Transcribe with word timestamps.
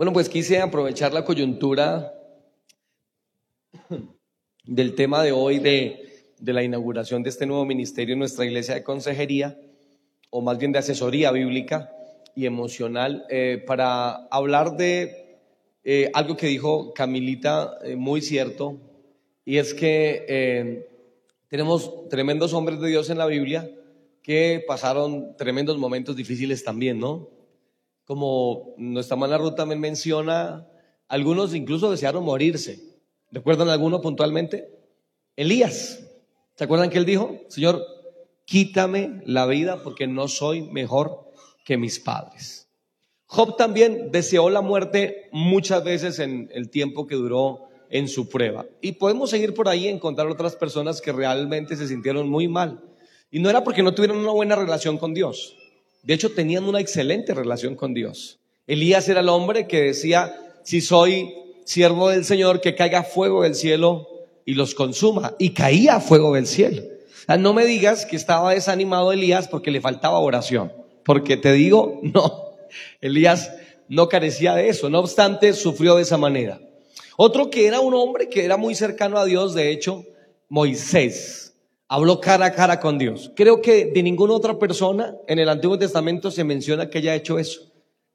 Bueno, 0.00 0.14
pues 0.14 0.30
quise 0.30 0.62
aprovechar 0.62 1.12
la 1.12 1.26
coyuntura 1.26 2.14
del 4.64 4.94
tema 4.94 5.22
de 5.22 5.32
hoy 5.32 5.58
de, 5.58 6.24
de, 6.38 6.52
la 6.54 6.62
inauguración 6.62 7.22
de 7.22 7.28
este 7.28 7.44
nuevo 7.44 7.66
ministerio 7.66 8.14
en 8.14 8.20
nuestra 8.20 8.46
iglesia 8.46 8.74
de 8.76 8.82
consejería, 8.82 9.60
o 10.30 10.40
más 10.40 10.56
bien 10.56 10.72
de 10.72 10.78
asesoría 10.78 11.30
bíblica 11.32 11.92
y 12.34 12.46
emocional, 12.46 13.26
eh, 13.28 13.62
para 13.66 14.24
hablar 14.28 14.78
de 14.78 15.38
eh, 15.84 16.10
algo 16.14 16.34
que 16.34 16.46
dijo 16.46 16.94
Camilita, 16.94 17.74
eh, 17.84 17.94
muy 17.94 18.22
cierto, 18.22 18.78
y 19.44 19.58
es 19.58 19.74
que 19.74 20.88
tenemos 21.48 22.08
tremendos 22.08 22.54
hombres 22.54 22.80
de 22.80 22.88
Dios 22.88 23.10
en 23.10 23.18
la 23.18 23.26
Biblia 23.26 23.70
que 24.22 24.64
pasaron 24.66 25.36
tremendos 25.36 25.76
momentos 25.76 26.16
difíciles 26.16 26.64
también, 26.64 26.98
¿no? 26.98 27.39
Como 28.10 28.74
nuestra 28.76 29.16
mala 29.16 29.38
ruta 29.38 29.64
me 29.66 29.76
menciona, 29.76 30.66
algunos 31.06 31.54
incluso 31.54 31.92
desearon 31.92 32.24
morirse. 32.24 32.98
¿Recuerdan 33.30 33.68
alguno 33.68 34.00
puntualmente? 34.00 34.68
Elías. 35.36 36.04
¿Se 36.56 36.64
acuerdan 36.64 36.90
que 36.90 36.98
él 36.98 37.04
dijo, 37.04 37.36
Señor, 37.46 37.86
quítame 38.46 39.22
la 39.26 39.46
vida 39.46 39.84
porque 39.84 40.08
no 40.08 40.26
soy 40.26 40.62
mejor 40.62 41.30
que 41.64 41.76
mis 41.76 42.00
padres? 42.00 42.68
Job 43.26 43.56
también 43.56 44.10
deseó 44.10 44.50
la 44.50 44.60
muerte 44.60 45.28
muchas 45.30 45.84
veces 45.84 46.18
en 46.18 46.50
el 46.52 46.68
tiempo 46.68 47.06
que 47.06 47.14
duró 47.14 47.68
en 47.90 48.08
su 48.08 48.28
prueba. 48.28 48.66
Y 48.80 48.90
podemos 48.90 49.30
seguir 49.30 49.54
por 49.54 49.68
ahí 49.68 49.84
y 49.84 49.88
encontrar 49.88 50.26
otras 50.26 50.56
personas 50.56 51.00
que 51.00 51.12
realmente 51.12 51.76
se 51.76 51.86
sintieron 51.86 52.28
muy 52.28 52.48
mal. 52.48 52.82
Y 53.30 53.38
no 53.38 53.48
era 53.48 53.62
porque 53.62 53.84
no 53.84 53.94
tuvieron 53.94 54.18
una 54.18 54.32
buena 54.32 54.56
relación 54.56 54.98
con 54.98 55.14
Dios. 55.14 55.59
De 56.02 56.14
hecho, 56.14 56.32
tenían 56.32 56.64
una 56.64 56.80
excelente 56.80 57.34
relación 57.34 57.76
con 57.76 57.94
Dios. 57.94 58.38
Elías 58.66 59.08
era 59.08 59.20
el 59.20 59.28
hombre 59.28 59.66
que 59.66 59.82
decía, 59.82 60.34
si 60.62 60.80
soy 60.80 61.34
siervo 61.64 62.08
del 62.08 62.24
Señor, 62.24 62.60
que 62.60 62.74
caiga 62.74 63.02
fuego 63.02 63.42
del 63.42 63.54
cielo 63.54 64.08
y 64.44 64.54
los 64.54 64.74
consuma. 64.74 65.34
Y 65.38 65.50
caía 65.50 66.00
fuego 66.00 66.34
del 66.34 66.46
cielo. 66.46 66.82
no 67.38 67.52
me 67.52 67.64
digas 67.66 68.06
que 68.06 68.16
estaba 68.16 68.52
desanimado 68.54 69.12
Elías 69.12 69.48
porque 69.48 69.70
le 69.70 69.80
faltaba 69.80 70.18
oración. 70.18 70.72
Porque 71.04 71.36
te 71.36 71.52
digo, 71.52 72.00
no, 72.02 72.50
Elías 73.00 73.52
no 73.88 74.08
carecía 74.08 74.54
de 74.54 74.68
eso. 74.68 74.88
No 74.88 75.00
obstante, 75.00 75.52
sufrió 75.52 75.96
de 75.96 76.02
esa 76.02 76.16
manera. 76.16 76.60
Otro 77.16 77.50
que 77.50 77.66
era 77.66 77.80
un 77.80 77.92
hombre 77.94 78.28
que 78.28 78.44
era 78.44 78.56
muy 78.56 78.74
cercano 78.74 79.18
a 79.18 79.26
Dios, 79.26 79.54
de 79.54 79.70
hecho, 79.70 80.06
Moisés 80.48 81.49
habló 81.90 82.20
cara 82.20 82.46
a 82.46 82.52
cara 82.52 82.78
con 82.78 82.98
Dios. 82.98 83.32
Creo 83.34 83.60
que 83.60 83.86
de 83.86 84.02
ninguna 84.04 84.34
otra 84.34 84.58
persona 84.58 85.16
en 85.26 85.40
el 85.40 85.48
Antiguo 85.48 85.76
Testamento 85.76 86.30
se 86.30 86.44
menciona 86.44 86.88
que 86.88 86.98
haya 86.98 87.16
hecho 87.16 87.36
eso. 87.36 87.62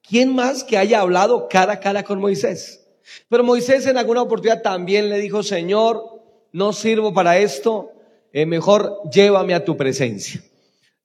¿Quién 0.01 0.33
más 0.33 0.63
que 0.63 0.77
haya 0.77 1.01
hablado 1.01 1.49
cara 1.49 1.73
a 1.73 1.79
cara 1.81 2.03
con 2.03 2.21
Moisés? 2.21 2.87
Pero 3.29 3.43
Moisés 3.43 3.85
en 3.85 3.97
alguna 3.97 4.21
oportunidad 4.21 4.61
también 4.61 5.09
le 5.09 5.19
dijo, 5.19 5.43
Señor, 5.43 6.21
no 6.53 6.71
sirvo 6.71 7.13
para 7.13 7.37
esto, 7.37 7.91
eh, 8.31 8.45
mejor 8.45 9.01
llévame 9.11 9.53
a 9.53 9.65
tu 9.65 9.75
presencia. 9.75 10.41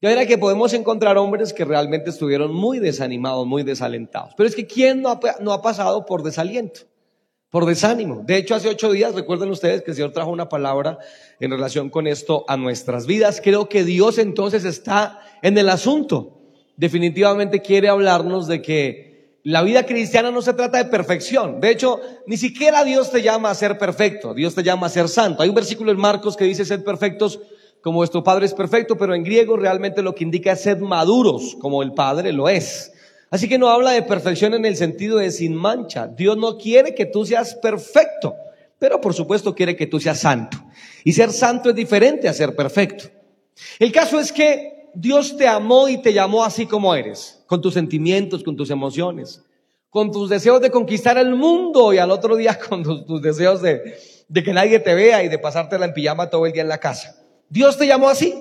Ya 0.00 0.12
era 0.12 0.24
que 0.24 0.38
podemos 0.38 0.72
encontrar 0.72 1.18
hombres 1.18 1.52
que 1.52 1.64
realmente 1.64 2.10
estuvieron 2.10 2.54
muy 2.54 2.78
desanimados, 2.78 3.48
muy 3.48 3.64
desalentados. 3.64 4.32
Pero 4.36 4.48
es 4.48 4.54
que 4.54 4.68
¿quién 4.68 5.02
no 5.02 5.18
no 5.40 5.52
ha 5.52 5.60
pasado 5.60 6.06
por 6.06 6.22
desaliento? 6.22 6.82
Por 7.50 7.66
desánimo. 7.66 8.22
De 8.24 8.36
hecho, 8.36 8.54
hace 8.54 8.68
ocho 8.68 8.92
días, 8.92 9.14
recuerden 9.14 9.50
ustedes 9.50 9.82
que 9.82 9.90
el 9.90 9.96
Señor 9.96 10.12
trajo 10.12 10.30
una 10.30 10.48
palabra 10.48 10.98
en 11.40 11.50
relación 11.50 11.90
con 11.90 12.06
esto 12.06 12.44
a 12.48 12.56
nuestras 12.56 13.06
vidas. 13.06 13.40
Creo 13.42 13.68
que 13.68 13.84
Dios 13.84 14.18
entonces 14.18 14.64
está 14.64 15.20
en 15.42 15.58
el 15.58 15.68
asunto. 15.68 16.38
Definitivamente 16.76 17.60
quiere 17.60 17.88
hablarnos 17.88 18.46
de 18.46 18.62
que 18.62 19.38
la 19.42 19.62
vida 19.62 19.84
cristiana 19.84 20.30
no 20.30 20.42
se 20.42 20.52
trata 20.52 20.78
de 20.78 20.90
perfección. 20.90 21.60
De 21.60 21.70
hecho, 21.70 22.00
ni 22.26 22.36
siquiera 22.36 22.84
Dios 22.84 23.10
te 23.10 23.22
llama 23.22 23.50
a 23.50 23.54
ser 23.54 23.78
perfecto, 23.78 24.32
Dios 24.32 24.54
te 24.54 24.62
llama 24.62 24.86
a 24.86 24.90
ser 24.90 25.08
santo. 25.08 25.42
Hay 25.42 25.48
un 25.48 25.54
versículo 25.54 25.90
en 25.90 25.98
Marcos 25.98 26.36
que 26.36 26.44
dice 26.44 26.64
ser 26.64 26.84
perfectos 26.84 27.40
como 27.82 27.96
vuestro 27.96 28.22
Padre 28.22 28.46
es 28.46 28.52
perfecto, 28.52 28.96
pero 28.96 29.14
en 29.14 29.24
griego 29.24 29.56
realmente 29.56 30.02
lo 30.02 30.14
que 30.14 30.24
indica 30.24 30.52
es 30.52 30.60
ser 30.60 30.78
maduros 30.80 31.56
como 31.60 31.82
el 31.82 31.94
Padre 31.94 32.32
lo 32.32 32.48
es. 32.48 32.92
Así 33.30 33.48
que 33.48 33.58
no 33.58 33.68
habla 33.68 33.92
de 33.92 34.02
perfección 34.02 34.54
en 34.54 34.64
el 34.64 34.76
sentido 34.76 35.18
de 35.18 35.30
sin 35.30 35.54
mancha. 35.54 36.08
Dios 36.08 36.36
no 36.36 36.58
quiere 36.58 36.94
que 36.94 37.06
tú 37.06 37.24
seas 37.24 37.54
perfecto, 37.54 38.34
pero 38.78 39.00
por 39.00 39.14
supuesto 39.14 39.54
quiere 39.54 39.76
que 39.76 39.86
tú 39.86 40.00
seas 40.00 40.18
santo. 40.18 40.58
Y 41.04 41.12
ser 41.12 41.30
santo 41.30 41.70
es 41.70 41.76
diferente 41.76 42.28
a 42.28 42.32
ser 42.32 42.56
perfecto. 42.56 43.04
El 43.78 43.92
caso 43.92 44.18
es 44.18 44.32
que 44.32 44.90
Dios 44.94 45.36
te 45.36 45.46
amó 45.46 45.88
y 45.88 45.98
te 45.98 46.12
llamó 46.12 46.44
así 46.44 46.66
como 46.66 46.94
eres, 46.94 47.42
con 47.46 47.60
tus 47.60 47.74
sentimientos, 47.74 48.42
con 48.42 48.56
tus 48.56 48.70
emociones, 48.70 49.42
con 49.90 50.10
tus 50.10 50.28
deseos 50.28 50.60
de 50.60 50.70
conquistar 50.70 51.16
el 51.16 51.36
mundo 51.36 51.92
y 51.92 51.98
al 51.98 52.10
otro 52.10 52.34
día 52.36 52.58
con 52.68 52.82
tus, 52.82 53.22
deseos 53.22 53.62
de, 53.62 53.96
de 54.26 54.42
que 54.42 54.52
nadie 54.52 54.80
te 54.80 54.94
vea 54.94 55.22
y 55.22 55.28
de 55.28 55.38
pasártela 55.38 55.86
en 55.86 55.94
pijama 55.94 56.30
todo 56.30 56.46
el 56.46 56.52
día 56.52 56.62
en 56.62 56.68
la 56.68 56.78
casa. 56.78 57.16
Dios 57.48 57.78
te 57.78 57.86
llamó 57.86 58.08
así, 58.08 58.34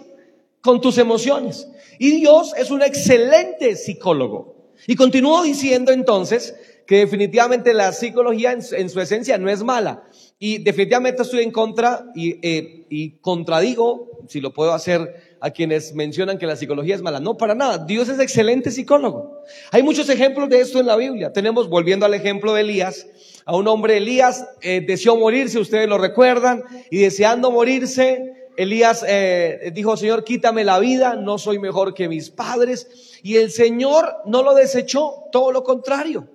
con 0.61 0.81
tus 0.81 0.97
emociones. 0.97 1.67
Y 1.99 2.11
Dios 2.11 2.53
es 2.57 2.71
un 2.71 2.81
excelente 2.81 3.75
psicólogo. 3.75 4.58
Y 4.87 4.95
continúo 4.95 5.43
diciendo 5.43 5.91
entonces 5.91 6.55
que 6.85 6.97
definitivamente 6.97 7.73
la 7.73 7.91
psicología 7.91 8.51
en, 8.51 8.89
su 8.89 8.99
esencia 8.99 9.37
no 9.37 9.49
es 9.49 9.63
mala. 9.63 10.03
Y 10.39 10.57
definitivamente 10.59 11.21
estoy 11.21 11.43
en 11.43 11.51
contra 11.51 12.05
y, 12.15 12.39
eh, 12.41 12.85
y 12.89 13.19
contradigo, 13.19 14.09
si 14.27 14.41
lo 14.41 14.53
puedo 14.53 14.73
hacer, 14.73 15.37
a 15.41 15.51
quienes 15.51 15.93
mencionan 15.93 16.37
que 16.37 16.45
la 16.45 16.55
psicología 16.55 16.95
es 16.95 17.01
mala. 17.01 17.19
No, 17.19 17.37
para 17.37 17.55
nada. 17.55 17.77
Dios 17.77 18.09
es 18.09 18.19
excelente 18.19 18.71
psicólogo. 18.71 19.43
Hay 19.71 19.83
muchos 19.83 20.09
ejemplos 20.09 20.49
de 20.49 20.61
esto 20.61 20.79
en 20.79 20.87
la 20.87 20.95
Biblia. 20.95 21.31
Tenemos, 21.31 21.69
volviendo 21.69 22.05
al 22.05 22.13
ejemplo 22.13 22.53
de 22.53 22.61
Elías, 22.61 23.07
a 23.45 23.55
un 23.55 23.67
hombre, 23.67 23.97
Elías, 23.97 24.47
eh, 24.61 24.83
deseó 24.85 25.15
morirse, 25.15 25.59
ustedes 25.59 25.87
lo 25.87 25.97
recuerdan, 25.97 26.63
y 26.89 26.99
deseando 26.99 27.51
morirse, 27.51 28.38
Elías 28.59 29.05
eh, 29.07 29.71
dijo, 29.73 29.95
Señor, 29.95 30.25
quítame 30.25 30.65
la 30.65 30.79
vida, 30.79 31.15
no 31.15 31.37
soy 31.37 31.59
mejor 31.59 31.93
que 31.93 32.09
mis 32.09 32.29
padres. 32.29 33.21
Y 33.23 33.37
el 33.37 33.51
Señor 33.51 34.17
no 34.25 34.43
lo 34.43 34.53
desechó, 34.53 35.29
todo 35.31 35.53
lo 35.53 35.63
contrario. 35.63 36.27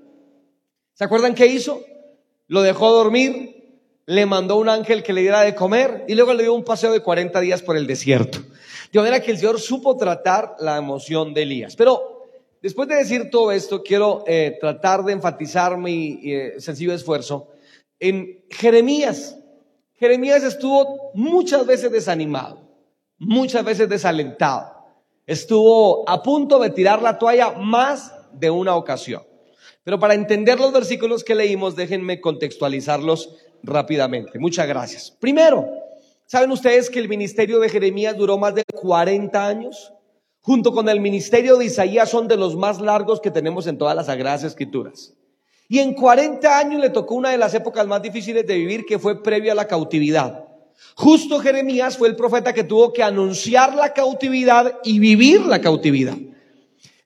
¿Se 0.94 1.04
acuerdan 1.04 1.34
qué 1.34 1.44
hizo? 1.44 1.82
Lo 2.46 2.62
dejó 2.62 2.92
dormir, 2.92 3.76
le 4.06 4.24
mandó 4.24 4.56
un 4.56 4.70
ángel 4.70 5.02
que 5.02 5.12
le 5.12 5.20
diera 5.20 5.42
de 5.42 5.54
comer 5.54 6.06
y 6.08 6.14
luego 6.14 6.32
le 6.32 6.44
dio 6.44 6.54
un 6.54 6.64
paseo 6.64 6.92
de 6.92 7.00
40 7.00 7.38
días 7.40 7.60
por 7.60 7.76
el 7.76 7.86
desierto. 7.86 8.38
De 8.90 8.98
manera 9.00 9.20
que 9.20 9.32
el 9.32 9.36
Señor 9.36 9.60
supo 9.60 9.94
tratar 9.98 10.56
la 10.60 10.78
emoción 10.78 11.34
de 11.34 11.42
Elías. 11.42 11.76
Pero 11.76 12.26
después 12.62 12.88
de 12.88 12.94
decir 12.94 13.28
todo 13.28 13.52
esto, 13.52 13.82
quiero 13.82 14.24
eh, 14.26 14.56
tratar 14.58 15.04
de 15.04 15.12
enfatizar 15.12 15.76
mi 15.76 16.20
eh, 16.24 16.54
sencillo 16.56 16.94
esfuerzo 16.94 17.50
en 18.00 18.46
Jeremías. 18.48 19.36
Jeremías 19.96 20.42
estuvo 20.42 21.12
muchas 21.14 21.66
veces 21.66 21.90
desanimado, 21.90 22.60
muchas 23.18 23.64
veces 23.64 23.88
desalentado. 23.88 24.72
Estuvo 25.26 26.08
a 26.08 26.22
punto 26.22 26.58
de 26.58 26.70
tirar 26.70 27.00
la 27.00 27.18
toalla 27.18 27.52
más 27.52 28.12
de 28.32 28.50
una 28.50 28.76
ocasión. 28.76 29.22
Pero 29.84 29.98
para 29.98 30.14
entender 30.14 30.58
los 30.58 30.72
versículos 30.72 31.24
que 31.24 31.34
leímos, 31.34 31.76
déjenme 31.76 32.20
contextualizarlos 32.20 33.36
rápidamente. 33.62 34.38
Muchas 34.38 34.66
gracias. 34.66 35.10
Primero, 35.10 35.68
¿saben 36.26 36.50
ustedes 36.50 36.90
que 36.90 36.98
el 36.98 37.08
ministerio 37.08 37.60
de 37.60 37.68
Jeremías 37.68 38.16
duró 38.16 38.36
más 38.36 38.54
de 38.54 38.64
40 38.64 39.46
años? 39.46 39.92
Junto 40.40 40.72
con 40.72 40.88
el 40.88 41.00
ministerio 41.00 41.56
de 41.56 41.66
Isaías 41.66 42.10
son 42.10 42.28
de 42.28 42.36
los 42.36 42.56
más 42.56 42.80
largos 42.80 43.20
que 43.20 43.30
tenemos 43.30 43.66
en 43.66 43.78
todas 43.78 43.96
las 43.96 44.06
Sagradas 44.06 44.44
Escrituras. 44.44 45.14
Y 45.68 45.78
en 45.78 45.94
40 45.94 46.58
años 46.58 46.80
le 46.80 46.90
tocó 46.90 47.14
una 47.14 47.30
de 47.30 47.38
las 47.38 47.54
épocas 47.54 47.86
más 47.86 48.02
difíciles 48.02 48.46
de 48.46 48.56
vivir 48.56 48.84
que 48.84 48.98
fue 48.98 49.22
previa 49.22 49.52
a 49.52 49.54
la 49.54 49.66
cautividad. 49.66 50.44
Justo 50.96 51.40
Jeremías 51.40 51.96
fue 51.96 52.08
el 52.08 52.16
profeta 52.16 52.52
que 52.52 52.64
tuvo 52.64 52.92
que 52.92 53.02
anunciar 53.02 53.74
la 53.74 53.92
cautividad 53.92 54.78
y 54.84 54.98
vivir 54.98 55.40
la 55.42 55.60
cautividad. 55.60 56.16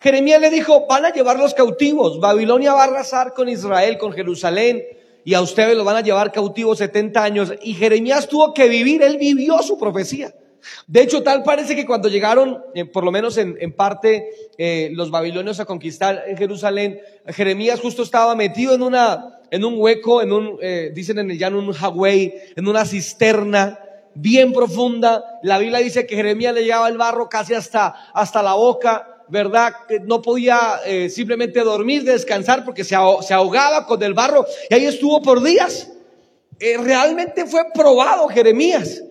Jeremías 0.00 0.40
le 0.40 0.50
dijo, 0.50 0.86
van 0.86 1.06
a 1.06 1.12
llevar 1.12 1.38
los 1.38 1.54
cautivos, 1.54 2.20
Babilonia 2.20 2.72
va 2.72 2.82
a 2.82 2.86
arrasar 2.86 3.34
con 3.34 3.48
Israel, 3.48 3.98
con 3.98 4.12
Jerusalén, 4.12 4.82
y 5.24 5.34
a 5.34 5.40
ustedes 5.40 5.76
lo 5.76 5.84
van 5.84 5.96
a 5.96 6.00
llevar 6.02 6.32
cautivos 6.32 6.78
70 6.78 7.22
años. 7.22 7.52
Y 7.62 7.74
Jeremías 7.74 8.28
tuvo 8.28 8.54
que 8.54 8.68
vivir, 8.68 9.02
él 9.02 9.18
vivió 9.18 9.62
su 9.62 9.76
profecía. 9.76 10.32
De 10.86 11.02
hecho, 11.02 11.22
tal 11.22 11.42
parece 11.42 11.76
que 11.76 11.84
cuando 11.84 12.08
llegaron, 12.08 12.64
eh, 12.74 12.86
por 12.86 13.04
lo 13.04 13.12
menos 13.12 13.36
en, 13.36 13.72
parte, 13.72 14.30
eh, 14.56 14.90
los 14.92 15.10
babilonios 15.10 15.60
a 15.60 15.66
conquistar 15.66 16.24
en 16.26 16.36
Jerusalén, 16.36 17.00
Jeremías 17.26 17.80
justo 17.80 18.02
estaba 18.02 18.34
metido 18.34 18.74
en 18.74 18.82
una, 18.82 19.40
en 19.50 19.64
un 19.66 19.74
hueco, 19.76 20.22
en 20.22 20.32
un, 20.32 20.58
eh, 20.62 20.90
dicen 20.94 21.18
en 21.18 21.30
el 21.30 21.38
llano, 21.38 21.58
un 21.58 21.74
hagüey, 21.78 22.32
en 22.56 22.66
una 22.66 22.86
cisterna 22.86 23.78
bien 24.14 24.54
profunda. 24.54 25.22
La 25.42 25.58
Biblia 25.58 25.80
dice 25.80 26.06
que 26.06 26.16
Jeremías 26.16 26.54
le 26.54 26.64
llevaba 26.64 26.88
el 26.88 26.96
barro 26.96 27.28
casi 27.28 27.52
hasta, 27.52 27.88
hasta 28.14 28.42
la 28.42 28.54
boca, 28.54 29.24
¿verdad? 29.28 29.74
No 30.04 30.22
podía 30.22 30.80
simplemente 31.10 31.60
dormir, 31.60 32.02
descansar 32.02 32.64
porque 32.64 32.82
se, 32.82 32.94
ahogaba 32.94 33.84
con 33.86 34.02
el 34.02 34.14
barro 34.14 34.46
y 34.70 34.74
ahí 34.74 34.86
estuvo 34.86 35.20
por 35.20 35.42
días. 35.42 35.90
realmente 36.58 37.44
fue 37.44 37.60
probado 37.74 38.26
Jeremías. 38.28 39.02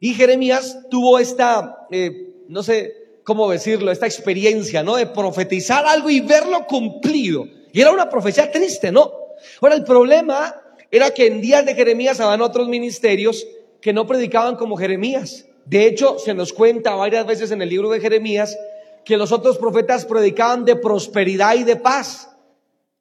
Y 0.00 0.14
Jeremías 0.14 0.78
tuvo 0.90 1.18
esta, 1.18 1.86
eh, 1.90 2.32
no 2.48 2.62
sé 2.62 3.20
cómo 3.22 3.50
decirlo, 3.50 3.92
esta 3.92 4.06
experiencia, 4.06 4.82
¿no? 4.82 4.96
De 4.96 5.06
profetizar 5.06 5.84
algo 5.84 6.08
y 6.08 6.20
verlo 6.20 6.66
cumplido. 6.66 7.46
Y 7.72 7.80
era 7.80 7.92
una 7.92 8.08
profecía 8.08 8.50
triste, 8.50 8.90
¿no? 8.90 9.12
Ahora, 9.60 9.74
el 9.74 9.84
problema 9.84 10.56
era 10.90 11.10
que 11.10 11.26
en 11.26 11.40
días 11.40 11.64
de 11.66 11.74
Jeremías 11.74 12.18
habían 12.18 12.40
otros 12.40 12.66
ministerios 12.66 13.46
que 13.80 13.92
no 13.92 14.06
predicaban 14.06 14.56
como 14.56 14.76
Jeremías. 14.76 15.46
De 15.66 15.86
hecho, 15.86 16.18
se 16.18 16.34
nos 16.34 16.52
cuenta 16.52 16.94
varias 16.94 17.26
veces 17.26 17.50
en 17.50 17.62
el 17.62 17.68
libro 17.68 17.90
de 17.90 18.00
Jeremías 18.00 18.56
que 19.04 19.16
los 19.16 19.32
otros 19.32 19.58
profetas 19.58 20.04
predicaban 20.06 20.64
de 20.64 20.76
prosperidad 20.76 21.54
y 21.54 21.64
de 21.64 21.76
paz 21.76 22.30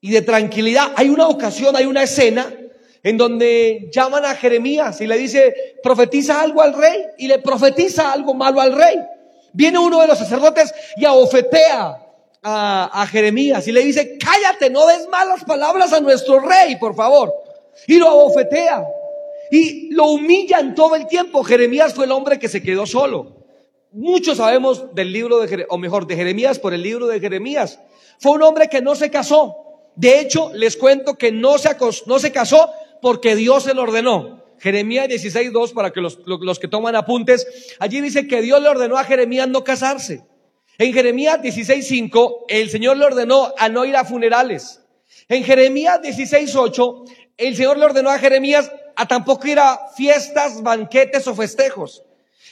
y 0.02 0.12
de 0.12 0.22
tranquilidad. 0.22 0.92
Hay 0.96 1.10
una 1.10 1.28
ocasión, 1.28 1.76
hay 1.76 1.86
una 1.86 2.04
escena 2.04 2.54
en 3.04 3.18
donde 3.18 3.90
llaman 3.92 4.26
a 4.26 4.36
Jeremías 4.36 5.00
y 5.02 5.08
le 5.08 5.18
dice, 5.18 5.78
profetiza 5.82 6.42
algo 6.42 6.62
al 6.62 6.74
rey 6.74 7.06
y 7.18 7.28
le 7.28 7.40
profetiza 7.40 8.12
algo 8.12 8.34
malo 8.34 8.62
al 8.62 8.76
rey. 8.76 8.96
Viene 9.54 9.80
uno 9.80 10.02
de 10.02 10.08
los 10.08 10.18
sacerdotes 10.18 10.74
y 10.98 11.06
abofetea 11.06 12.06
a, 12.44 13.02
a 13.02 13.08
Jeremías 13.08 13.68
y 13.68 13.72
le 13.72 13.82
dice, 13.82 14.18
cállate, 14.18 14.70
no 14.70 14.86
des 14.86 15.08
malas 15.08 15.44
palabras 15.44 15.94
a 15.94 16.00
nuestro 16.00 16.40
rey, 16.40 16.76
por 16.76 16.96
favor. 16.96 17.34
Y 17.88 17.98
lo 17.98 18.10
abofetea 18.10 18.86
y 19.52 19.92
lo 19.94 20.08
humillan 20.08 20.76
todo 20.76 20.96
el 20.96 21.08
tiempo. 21.08 21.44
Jeremías 21.44 21.94
fue 21.94 22.06
el 22.06 22.12
hombre 22.12 22.40
que 22.40 22.48
se 22.48 22.62
quedó 22.62 22.86
solo. 22.86 23.38
Muchos 23.92 24.38
sabemos 24.38 24.94
del 24.94 25.12
libro 25.12 25.40
de, 25.40 25.66
o 25.70 25.78
mejor, 25.78 26.06
de 26.06 26.16
Jeremías 26.16 26.60
por 26.60 26.74
el 26.74 26.84
libro 26.84 27.08
de 27.08 27.20
Jeremías. 27.20 27.80
Fue 28.20 28.34
un 28.34 28.44
hombre 28.44 28.70
que 28.70 28.82
no 28.82 28.96
se 28.96 29.10
casó. 29.10 29.56
De 29.96 30.20
hecho, 30.20 30.52
les 30.54 30.78
cuento 30.78 31.16
que 31.16 31.32
no 31.32 31.58
se, 31.58 31.76
no 32.06 32.20
se 32.20 32.32
casó 32.32 32.72
porque 33.02 33.36
Dios 33.36 33.64
se 33.64 33.74
lo 33.74 33.84
ordenó. 33.84 34.44
Jeremías 34.60 35.08
16.2 35.08 35.74
para 35.74 35.92
que 35.92 36.02
los, 36.02 36.20
los 36.26 36.60
que 36.60 36.68
toman 36.68 36.96
apuntes. 36.96 37.76
Allí 37.80 38.02
dice 38.02 38.28
que 38.28 38.42
Dios 38.42 38.62
le 38.62 38.70
ordenó 38.70 38.98
a 38.98 39.04
Jeremías 39.04 39.48
no 39.48 39.64
casarse. 39.64 40.24
En 40.78 40.94
Jeremías 40.94 41.40
16.5 41.42 42.46
el 42.48 42.70
Señor 42.70 42.98
le 42.98 43.06
ordenó 43.06 43.54
a 43.58 43.70
no 43.70 43.86
ir 43.86 43.96
a 43.96 44.06
funerales. 44.06 44.82
En 45.28 45.44
Jeremías 45.44 46.00
16.8 46.02 47.10
el 47.38 47.56
Señor 47.56 47.78
le 47.78 47.86
ordenó 47.86 48.10
a 48.10 48.20
Jeremías 48.20 48.72
a 48.96 49.08
tampoco 49.08 49.48
ir 49.48 49.60
a 49.60 49.80
fiestas, 49.96 50.62
banquetes 50.62 51.26
o 51.28 51.36
festejos. 51.36 52.04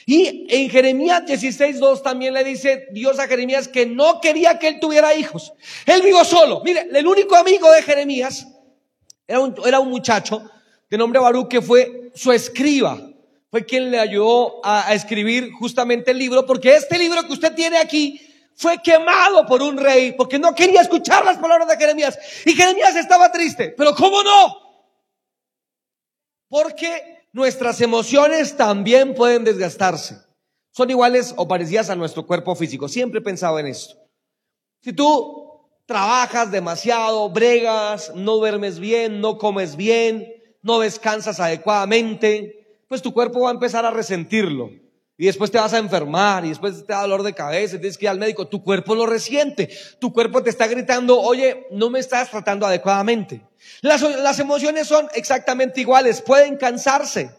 Y 0.06 0.46
en 0.48 0.70
Jeremías 0.70 1.24
16.2 1.24 2.02
también 2.02 2.32
le 2.32 2.42
dice 2.42 2.86
Dios 2.92 3.18
a 3.18 3.28
Jeremías 3.28 3.68
que 3.68 3.84
no 3.84 4.20
quería 4.22 4.58
que 4.58 4.68
él 4.68 4.80
tuviera 4.80 5.14
hijos. 5.14 5.52
Él 5.84 6.00
vivió 6.00 6.24
solo. 6.24 6.62
Mire, 6.64 6.88
el 6.90 7.06
único 7.06 7.36
amigo 7.36 7.70
de 7.70 7.82
Jeremías 7.82 8.46
era 9.28 9.40
un, 9.40 9.54
era 9.64 9.78
un 9.78 9.90
muchacho 9.90 10.50
de 10.90 10.98
nombre 10.98 11.20
Baruch 11.20 11.48
que 11.48 11.62
fue 11.62 12.10
su 12.14 12.32
escriba. 12.32 12.98
Fue 13.50 13.64
quien 13.64 13.90
le 13.90 13.98
ayudó 13.98 14.60
a, 14.64 14.88
a 14.88 14.94
escribir 14.94 15.52
justamente 15.52 16.10
el 16.10 16.18
libro, 16.18 16.44
porque 16.44 16.74
este 16.74 16.98
libro 16.98 17.22
que 17.22 17.32
usted 17.32 17.54
tiene 17.54 17.78
aquí 17.78 18.20
fue 18.56 18.82
quemado 18.82 19.46
por 19.46 19.62
un 19.62 19.78
rey 19.78 20.12
porque 20.12 20.38
no 20.38 20.54
quería 20.54 20.80
escuchar 20.80 21.24
las 21.24 21.38
palabras 21.38 21.68
de 21.68 21.76
Jeremías. 21.76 22.18
Y 22.44 22.54
Jeremías 22.54 22.96
estaba 22.96 23.30
triste. 23.30 23.74
Pero 23.76 23.94
¿cómo 23.94 24.22
no? 24.22 24.56
Porque 26.48 27.26
nuestras 27.32 27.80
emociones 27.80 28.56
también 28.56 29.14
pueden 29.14 29.44
desgastarse. 29.44 30.18
Son 30.72 30.90
iguales 30.90 31.34
o 31.36 31.46
parecidas 31.46 31.90
a 31.90 31.96
nuestro 31.96 32.26
cuerpo 32.26 32.56
físico. 32.56 32.88
Siempre 32.88 33.20
he 33.20 33.22
pensado 33.22 33.58
en 33.58 33.68
esto. 33.68 33.96
Si 34.82 34.92
tú 34.92 35.47
trabajas 35.88 36.50
demasiado, 36.50 37.30
bregas, 37.30 38.12
no 38.14 38.36
duermes 38.36 38.78
bien, 38.78 39.22
no 39.22 39.38
comes 39.38 39.74
bien, 39.74 40.28
no 40.60 40.80
descansas 40.80 41.40
adecuadamente, 41.40 42.82
pues 42.88 43.00
tu 43.00 43.14
cuerpo 43.14 43.40
va 43.40 43.48
a 43.48 43.54
empezar 43.54 43.86
a 43.86 43.90
resentirlo. 43.90 44.70
Y 45.16 45.24
después 45.24 45.50
te 45.50 45.58
vas 45.58 45.72
a 45.72 45.78
enfermar 45.78 46.44
y 46.44 46.50
después 46.50 46.86
te 46.86 46.92
da 46.92 47.00
dolor 47.00 47.22
de 47.22 47.32
cabeza 47.32 47.76
y 47.76 47.78
tienes 47.80 47.96
que 47.96 48.04
ir 48.04 48.10
al 48.10 48.18
médico. 48.18 48.46
Tu 48.46 48.62
cuerpo 48.62 48.94
lo 48.94 49.06
resiente. 49.06 49.70
Tu 49.98 50.12
cuerpo 50.12 50.42
te 50.42 50.50
está 50.50 50.68
gritando, 50.68 51.18
oye, 51.18 51.66
no 51.72 51.88
me 51.88 51.98
estás 51.98 52.30
tratando 52.30 52.66
adecuadamente. 52.66 53.40
Las, 53.80 54.02
las 54.02 54.38
emociones 54.38 54.86
son 54.86 55.08
exactamente 55.14 55.80
iguales, 55.80 56.20
pueden 56.20 56.56
cansarse. 56.56 57.30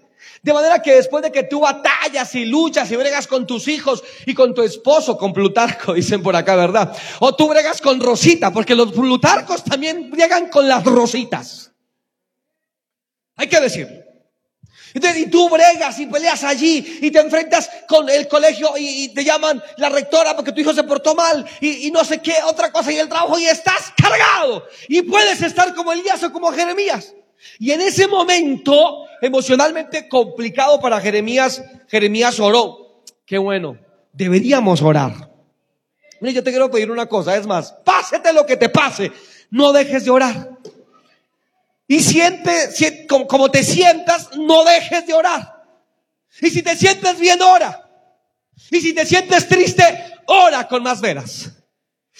De 0.41 0.53
manera 0.53 0.81
que 0.81 0.95
después 0.95 1.23
de 1.23 1.31
que 1.31 1.43
tú 1.43 1.59
batallas 1.59 2.33
y 2.35 2.45
luchas 2.45 2.89
y 2.91 2.95
bregas 2.95 3.27
con 3.27 3.45
tus 3.45 3.67
hijos 3.67 4.03
y 4.25 4.33
con 4.33 4.53
tu 4.53 4.61
esposo, 4.61 5.17
con 5.17 5.33
Plutarco, 5.33 5.93
dicen 5.95 6.21
por 6.21 6.35
acá, 6.35 6.55
¿verdad? 6.55 6.95
O 7.19 7.35
tú 7.35 7.47
bregas 7.47 7.81
con 7.81 7.99
Rosita, 7.99 8.51
porque 8.51 8.75
los 8.75 8.91
Plutarcos 8.91 9.63
también 9.63 10.09
bregan 10.09 10.49
con 10.49 10.67
las 10.67 10.83
Rositas. 10.83 11.71
Hay 13.35 13.47
que 13.47 13.59
decir. 13.59 14.05
y 14.93 15.25
tú 15.29 15.49
bregas 15.49 15.99
y 15.99 16.07
peleas 16.07 16.43
allí 16.43 16.99
y 17.01 17.11
te 17.11 17.19
enfrentas 17.19 17.69
con 17.87 18.09
el 18.09 18.27
colegio 18.27 18.73
y, 18.77 19.13
te 19.13 19.23
llaman 19.23 19.63
la 19.77 19.89
rectora 19.89 20.35
porque 20.35 20.51
tu 20.51 20.61
hijo 20.61 20.73
se 20.73 20.83
portó 20.83 21.15
mal 21.15 21.45
y, 21.61 21.87
y, 21.87 21.91
no 21.91 22.03
sé 22.03 22.21
qué, 22.21 22.35
otra 22.45 22.71
cosa 22.71 22.91
y 22.91 22.97
el 22.97 23.07
trabajo 23.07 23.39
y 23.39 23.45
estás 23.45 23.93
cargado. 23.95 24.67
Y 24.87 25.01
puedes 25.03 25.41
estar 25.41 25.73
como 25.73 25.93
Elías 25.93 26.21
o 26.23 26.31
como 26.31 26.51
Jeremías. 26.51 27.13
Y 27.57 27.71
en 27.71 27.81
ese 27.81 28.07
momento, 28.07 29.05
emocionalmente 29.21 30.07
complicado 30.07 30.79
para 30.79 30.99
Jeremías, 30.99 31.63
Jeremías 31.87 32.39
oró. 32.39 33.03
Qué 33.25 33.37
bueno, 33.37 33.77
deberíamos 34.13 34.81
orar. 34.81 35.29
Mira, 36.21 36.33
yo 36.33 36.43
te 36.43 36.51
quiero 36.51 36.69
pedir 36.69 36.91
una 36.91 37.05
cosa, 37.05 37.37
es 37.37 37.47
más, 37.47 37.71
pásete 37.85 38.33
lo 38.33 38.45
que 38.45 38.57
te 38.57 38.69
pase, 38.69 39.11
no 39.51 39.71
dejes 39.71 40.05
de 40.05 40.11
orar. 40.11 40.49
Y 41.87 42.01
siente, 42.01 43.07
como 43.27 43.49
te 43.49 43.63
sientas, 43.63 44.37
no 44.37 44.63
dejes 44.63 45.07
de 45.07 45.13
orar. 45.13 45.63
Y 46.41 46.49
si 46.49 46.61
te 46.61 46.75
sientes 46.75 47.19
bien, 47.19 47.41
ora. 47.41 47.89
Y 48.69 48.79
si 48.81 48.93
te 48.93 49.05
sientes 49.05 49.47
triste, 49.47 49.83
ora 50.27 50.67
con 50.67 50.83
más 50.83 51.01
veras. 51.01 51.51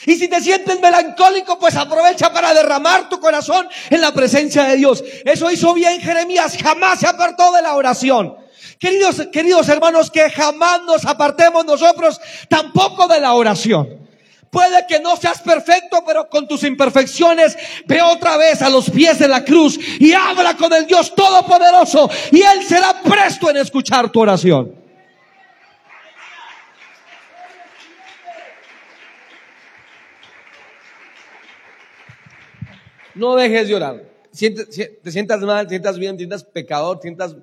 Y 0.05 0.15
si 0.15 0.27
te 0.27 0.39
sientes 0.41 0.79
melancólico, 0.79 1.59
pues 1.59 1.75
aprovecha 1.75 2.31
para 2.31 2.53
derramar 2.53 3.09
tu 3.09 3.19
corazón 3.19 3.67
en 3.89 4.01
la 4.01 4.13
presencia 4.13 4.63
de 4.63 4.77
Dios. 4.77 5.03
Eso 5.25 5.51
hizo 5.51 5.73
bien 5.73 5.99
Jeremías, 5.99 6.57
jamás 6.61 6.99
se 6.99 7.07
apartó 7.07 7.51
de 7.51 7.61
la 7.61 7.75
oración. 7.75 8.35
Queridos, 8.79 9.27
queridos 9.31 9.67
hermanos, 9.67 10.09
que 10.09 10.29
jamás 10.29 10.81
nos 10.83 11.05
apartemos 11.05 11.65
nosotros 11.65 12.19
tampoco 12.47 13.07
de 13.07 13.19
la 13.19 13.33
oración. 13.33 14.07
Puede 14.49 14.87
que 14.87 14.99
no 14.99 15.15
seas 15.17 15.41
perfecto, 15.41 16.01
pero 16.07 16.29
con 16.29 16.47
tus 16.47 16.63
imperfecciones 16.63 17.55
ve 17.85 18.01
otra 18.01 18.37
vez 18.37 18.61
a 18.61 18.69
los 18.69 18.89
pies 18.89 19.19
de 19.19 19.27
la 19.27 19.43
cruz 19.43 19.77
y 19.99 20.13
habla 20.13 20.55
con 20.55 20.73
el 20.73 20.87
Dios 20.87 21.13
Todopoderoso 21.13 22.09
y 22.31 22.41
Él 22.41 22.63
será 22.67 23.01
presto 23.01 23.49
en 23.49 23.57
escuchar 23.57 24.09
tu 24.09 24.21
oración. 24.21 24.78
No 33.19 33.35
dejes 33.35 33.67
de 33.67 33.75
orar. 33.75 34.09
Te 34.31 35.11
sientas 35.11 35.41
mal, 35.41 35.65
te 35.65 35.71
sientas 35.71 35.99
bien, 35.99 36.15
te 36.15 36.21
sientas 36.21 36.45
pecador, 36.45 36.99
te 36.99 37.09
sientas 37.09 37.35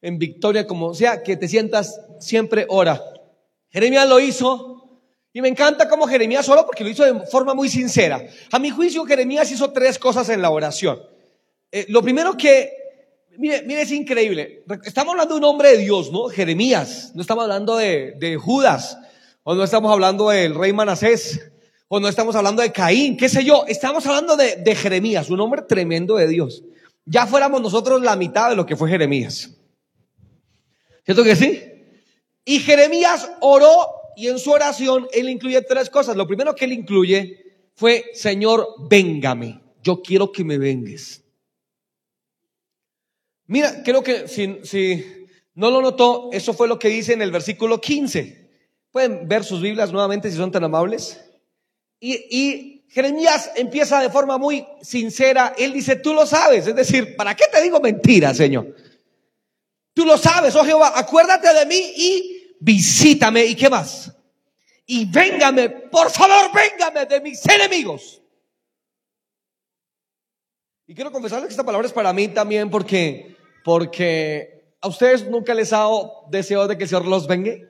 en 0.00 0.18
victoria, 0.18 0.66
como 0.66 0.94
sea, 0.94 1.20
que 1.22 1.36
te 1.36 1.48
sientas 1.48 2.00
siempre 2.20 2.64
ora. 2.68 3.02
Jeremías 3.70 4.08
lo 4.08 4.20
hizo 4.20 5.00
y 5.32 5.40
me 5.40 5.48
encanta 5.48 5.88
cómo 5.88 6.06
Jeremías 6.06 6.48
oró 6.48 6.64
porque 6.64 6.84
lo 6.84 6.90
hizo 6.90 7.04
de 7.04 7.26
forma 7.26 7.54
muy 7.54 7.68
sincera. 7.68 8.24
A 8.52 8.60
mi 8.60 8.70
juicio, 8.70 9.04
Jeremías 9.04 9.50
hizo 9.50 9.72
tres 9.72 9.98
cosas 9.98 10.28
en 10.28 10.40
la 10.40 10.50
oración. 10.50 11.02
Eh, 11.72 11.86
lo 11.88 12.00
primero 12.00 12.36
que, 12.36 12.70
mire, 13.36 13.62
mire, 13.62 13.82
es 13.82 13.90
increíble. 13.90 14.62
Estamos 14.84 15.12
hablando 15.12 15.34
de 15.34 15.38
un 15.38 15.44
hombre 15.44 15.70
de 15.70 15.78
Dios, 15.78 16.12
¿no? 16.12 16.28
Jeremías. 16.28 17.10
No 17.16 17.22
estamos 17.22 17.42
hablando 17.42 17.76
de, 17.76 18.14
de 18.18 18.36
Judas 18.36 18.96
o 19.42 19.56
no 19.56 19.64
estamos 19.64 19.90
hablando 19.90 20.28
del 20.28 20.54
rey 20.54 20.72
Manasés 20.72 21.50
o 21.94 22.00
no 22.00 22.08
estamos 22.08 22.34
hablando 22.34 22.60
de 22.60 22.72
Caín, 22.72 23.16
qué 23.16 23.28
sé 23.28 23.44
yo, 23.44 23.64
estamos 23.68 24.04
hablando 24.04 24.36
de, 24.36 24.74
Jeremías, 24.74 25.30
un 25.30 25.38
hombre 25.38 25.62
tremendo 25.62 26.16
de 26.16 26.26
Dios. 26.26 26.64
Ya 27.04 27.24
fuéramos 27.24 27.62
nosotros 27.62 28.02
la 28.02 28.16
mitad 28.16 28.50
de 28.50 28.56
lo 28.56 28.66
que 28.66 28.74
fue 28.74 28.90
Jeremías. 28.90 29.56
¿Cierto 31.04 31.22
que 31.22 31.36
sí? 31.36 31.62
Y 32.44 32.58
Jeremías 32.58 33.30
oró 33.40 33.70
y 34.16 34.26
en 34.26 34.40
su 34.40 34.50
oración 34.50 35.06
él 35.12 35.28
incluye 35.28 35.62
tres 35.62 35.88
cosas. 35.88 36.16
Lo 36.16 36.26
primero 36.26 36.56
que 36.56 36.64
él 36.64 36.72
incluye 36.72 37.44
fue, 37.76 38.06
Señor, 38.12 38.66
véngame, 38.90 39.60
yo 39.80 40.02
quiero 40.02 40.32
que 40.32 40.42
me 40.42 40.58
vengues. 40.58 41.22
Mira, 43.46 43.84
creo 43.84 44.02
que 44.02 44.26
si, 44.26 44.58
si 44.64 45.26
no 45.54 45.70
lo 45.70 45.80
notó, 45.80 46.30
eso 46.32 46.54
fue 46.54 46.66
lo 46.66 46.76
que 46.76 46.88
dice 46.88 47.12
en 47.12 47.22
el 47.22 47.30
versículo 47.30 47.80
15. 47.80 48.50
Pueden 48.90 49.28
ver 49.28 49.44
sus 49.44 49.62
Biblias 49.62 49.92
nuevamente 49.92 50.28
si 50.28 50.36
son 50.36 50.50
tan 50.50 50.64
amables. 50.64 51.23
Y, 52.04 52.70
Jeremías 52.90 53.50
empieza 53.56 54.00
de 54.00 54.08
forma 54.08 54.38
muy 54.38 54.64
sincera. 54.80 55.54
Él 55.58 55.72
dice, 55.72 55.96
tú 55.96 56.14
lo 56.14 56.26
sabes. 56.26 56.64
Es 56.64 56.76
decir, 56.76 57.16
¿para 57.16 57.34
qué 57.34 57.46
te 57.50 57.60
digo 57.60 57.80
mentira, 57.80 58.32
Señor? 58.32 58.72
Tú 59.92 60.04
lo 60.06 60.16
sabes, 60.16 60.54
oh 60.54 60.64
Jehová, 60.64 60.92
acuérdate 60.94 61.52
de 61.52 61.66
mí 61.66 61.92
y 61.96 62.54
visítame. 62.60 63.44
¿Y 63.46 63.56
qué 63.56 63.68
más? 63.68 64.12
Y 64.86 65.06
véngame, 65.06 65.70
por 65.70 66.08
favor, 66.08 66.52
véngame 66.54 67.06
de 67.06 67.20
mis 67.20 67.44
enemigos. 67.48 68.22
Y 70.86 70.94
quiero 70.94 71.10
confesarles 71.10 71.48
que 71.48 71.52
esta 71.52 71.64
palabra 71.64 71.88
es 71.88 71.92
para 71.92 72.12
mí 72.12 72.28
también 72.28 72.70
porque, 72.70 73.34
porque 73.64 74.76
a 74.80 74.86
ustedes 74.86 75.28
nunca 75.28 75.52
les 75.52 75.72
ha 75.72 75.78
dado 75.78 76.26
deseo 76.30 76.68
de 76.68 76.76
que 76.76 76.84
el 76.84 76.88
Señor 76.88 77.06
los 77.06 77.26
vengue. 77.26 77.68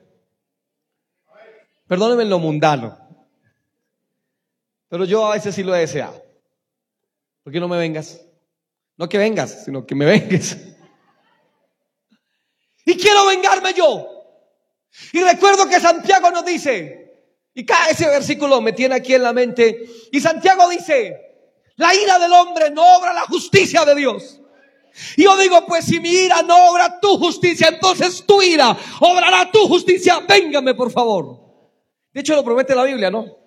Perdónenme 1.87 2.23
en 2.23 2.29
lo 2.29 2.37
mundano. 2.37 3.04
Pero 4.89 5.05
yo 5.05 5.25
a 5.25 5.33
veces 5.33 5.55
sí 5.55 5.63
lo 5.63 5.75
he 5.75 5.79
deseado. 5.79 6.23
¿Por 7.43 7.53
qué 7.53 7.59
no 7.59 7.67
me 7.67 7.77
vengas? 7.77 8.21
No 8.97 9.09
que 9.09 9.17
vengas, 9.17 9.65
sino 9.65 9.85
que 9.85 9.95
me 9.95 10.05
vengues. 10.05 10.57
Y 12.85 12.95
quiero 12.95 13.25
vengarme 13.25 13.73
yo. 13.73 14.07
Y 15.11 15.21
recuerdo 15.21 15.67
que 15.67 15.79
Santiago 15.79 16.31
nos 16.31 16.45
dice, 16.45 17.13
y 17.53 17.65
cada 17.65 17.89
ese 17.89 18.07
versículo 18.07 18.61
me 18.61 18.73
tiene 18.73 18.95
aquí 18.95 19.13
en 19.13 19.23
la 19.23 19.33
mente, 19.33 19.85
y 20.11 20.21
Santiago 20.21 20.69
dice, 20.69 21.25
la 21.75 21.93
ira 21.93 22.19
del 22.19 22.31
hombre 22.31 22.71
no 22.71 22.97
obra 22.97 23.11
la 23.13 23.23
justicia 23.23 23.83
de 23.83 23.95
Dios. 23.95 24.39
Y 25.17 25.23
yo 25.23 25.35
digo, 25.37 25.65
pues 25.65 25.85
si 25.85 25.99
mi 25.99 26.09
ira 26.09 26.41
no 26.43 26.71
obra 26.71 26.99
tu 27.01 27.17
justicia, 27.17 27.67
entonces 27.67 28.23
tu 28.25 28.41
ira 28.41 28.77
obrará 29.01 29.51
tu 29.51 29.67
justicia. 29.67 30.21
Véngame, 30.21 30.73
por 30.73 30.89
favor. 30.89 31.41
De 32.13 32.21
hecho, 32.21 32.33
lo 32.33 32.45
promete 32.45 32.73
la 32.73 32.85
Biblia, 32.85 33.11
¿no? 33.11 33.44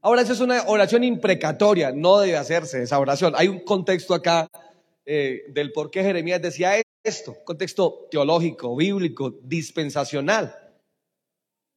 Ahora, 0.00 0.22
esa 0.22 0.32
es 0.32 0.40
una 0.40 0.62
oración 0.66 1.02
imprecatoria, 1.02 1.90
no 1.92 2.18
debe 2.18 2.36
hacerse 2.36 2.82
esa 2.82 2.98
oración. 2.98 3.34
Hay 3.36 3.48
un 3.48 3.60
contexto 3.60 4.14
acá 4.14 4.48
eh, 5.04 5.44
del 5.48 5.72
por 5.72 5.90
qué 5.90 6.02
Jeremías 6.02 6.40
decía 6.40 6.80
esto, 7.02 7.36
contexto 7.44 8.06
teológico, 8.10 8.76
bíblico, 8.76 9.34
dispensacional. 9.42 10.54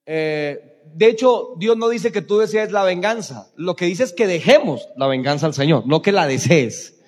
Eh, 0.06 0.82
de 0.94 1.06
hecho, 1.08 1.54
Dios 1.58 1.78
no 1.78 1.90
dice 1.90 2.12
que 2.12 2.22
tú 2.22 2.40
desees 2.40 2.72
la 2.72 2.84
venganza, 2.84 3.50
lo 3.56 3.75
que 3.75 3.86
dice 3.86 4.04
es 4.04 4.13
que 4.13 4.28
dejemos 4.28 4.88
la 4.98 5.08
venganza 5.08 5.46
al 5.46 5.54
Señor, 5.54 5.88
no 5.88 6.01
que 6.01 6.12
la 6.12 6.28
desees. 6.28 7.00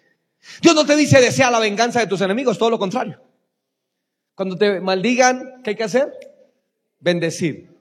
Dios 0.61 0.75
no 0.75 0.85
te 0.85 0.95
dice 0.95 1.21
desea 1.21 1.51
la 1.51 1.59
venganza 1.59 1.99
de 1.99 2.07
tus 2.07 2.21
enemigos, 2.21 2.57
todo 2.57 2.69
lo 2.69 2.79
contrario. 2.79 3.19
Cuando 4.35 4.57
te 4.57 4.79
maldigan, 4.79 5.61
¿qué 5.63 5.71
hay 5.71 5.75
que 5.75 5.83
hacer? 5.83 6.11
Bendecir. 6.99 7.72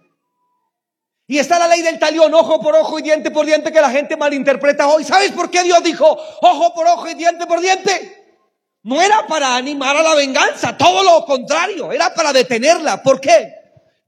Y 1.32 1.38
está 1.38 1.58
la 1.58 1.66
ley 1.66 1.80
del 1.80 1.98
talión, 1.98 2.34
ojo 2.34 2.60
por 2.60 2.76
ojo 2.76 2.98
y 2.98 3.02
diente 3.02 3.30
por 3.30 3.46
diente 3.46 3.72
que 3.72 3.80
la 3.80 3.88
gente 3.88 4.18
malinterpreta 4.18 4.86
hoy. 4.86 5.02
¿Sabes 5.02 5.32
por 5.32 5.50
qué 5.50 5.62
Dios 5.62 5.82
dijo 5.82 6.06
ojo 6.06 6.74
por 6.74 6.86
ojo 6.86 7.08
y 7.08 7.14
diente 7.14 7.46
por 7.46 7.58
diente? 7.58 8.36
No 8.82 9.00
era 9.00 9.26
para 9.26 9.56
animar 9.56 9.96
a 9.96 10.02
la 10.02 10.14
venganza, 10.14 10.76
todo 10.76 11.02
lo 11.02 11.24
contrario, 11.24 11.90
era 11.90 12.12
para 12.12 12.34
detenerla. 12.34 13.02
¿Por 13.02 13.18
qué? 13.18 13.50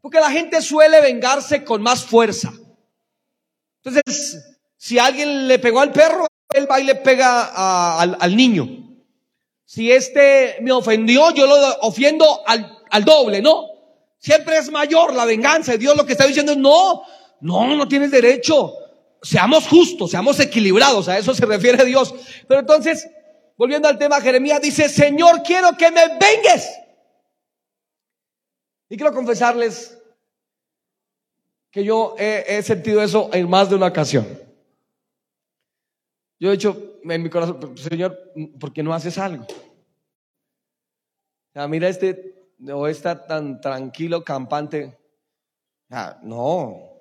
Porque 0.02 0.20
la 0.20 0.30
gente 0.30 0.60
suele 0.60 1.00
vengarse 1.00 1.64
con 1.64 1.80
más 1.80 2.04
fuerza. 2.04 2.52
Entonces, 3.82 4.44
si 4.76 4.98
alguien 4.98 5.48
le 5.48 5.58
pegó 5.58 5.80
al 5.80 5.92
perro, 5.92 6.26
él 6.52 6.70
va 6.70 6.78
y 6.78 6.84
le 6.84 6.96
pega 6.96 8.00
al, 8.02 8.36
niño. 8.36 8.68
Si 9.64 9.90
este 9.90 10.58
me 10.60 10.72
ofendió, 10.72 11.30
yo 11.30 11.46
lo 11.46 11.56
ofiendo 11.80 12.46
al, 12.46 12.82
al 12.90 13.04
doble, 13.06 13.40
¿no? 13.40 13.73
Siempre 14.24 14.56
es 14.56 14.70
mayor 14.70 15.12
la 15.12 15.26
venganza. 15.26 15.76
Dios 15.76 15.94
lo 15.94 16.06
que 16.06 16.12
está 16.12 16.26
diciendo 16.26 16.52
es, 16.52 16.56
no, 16.56 17.02
no, 17.42 17.76
no 17.76 17.86
tienes 17.86 18.10
derecho. 18.10 18.72
Seamos 19.20 19.68
justos, 19.68 20.12
seamos 20.12 20.40
equilibrados. 20.40 21.10
A 21.10 21.18
eso 21.18 21.34
se 21.34 21.44
refiere 21.44 21.84
Dios. 21.84 22.14
Pero 22.48 22.60
entonces, 22.60 23.06
volviendo 23.58 23.86
al 23.86 23.98
tema, 23.98 24.22
Jeremías 24.22 24.62
dice, 24.62 24.88
Señor, 24.88 25.42
quiero 25.42 25.76
que 25.76 25.90
me 25.90 26.08
vengues. 26.18 26.70
Y 28.88 28.96
quiero 28.96 29.12
confesarles 29.12 29.98
que 31.70 31.84
yo 31.84 32.14
he, 32.16 32.62
sentido 32.62 33.02
eso 33.02 33.28
en 33.30 33.46
más 33.46 33.68
de 33.68 33.76
una 33.76 33.88
ocasión. 33.88 34.26
Yo 36.40 36.48
he 36.48 36.52
dicho 36.52 36.98
en 37.04 37.22
mi 37.22 37.28
corazón, 37.28 37.76
Señor, 37.76 38.32
¿por 38.58 38.72
qué 38.72 38.82
no 38.82 38.94
haces 38.94 39.18
algo? 39.18 39.46
Mira 41.68 41.90
este 41.90 42.43
o 42.72 42.86
está 42.86 43.26
tan 43.26 43.60
tranquilo, 43.60 44.24
campante. 44.24 44.96
Ah, 45.90 46.18
no. 46.22 46.94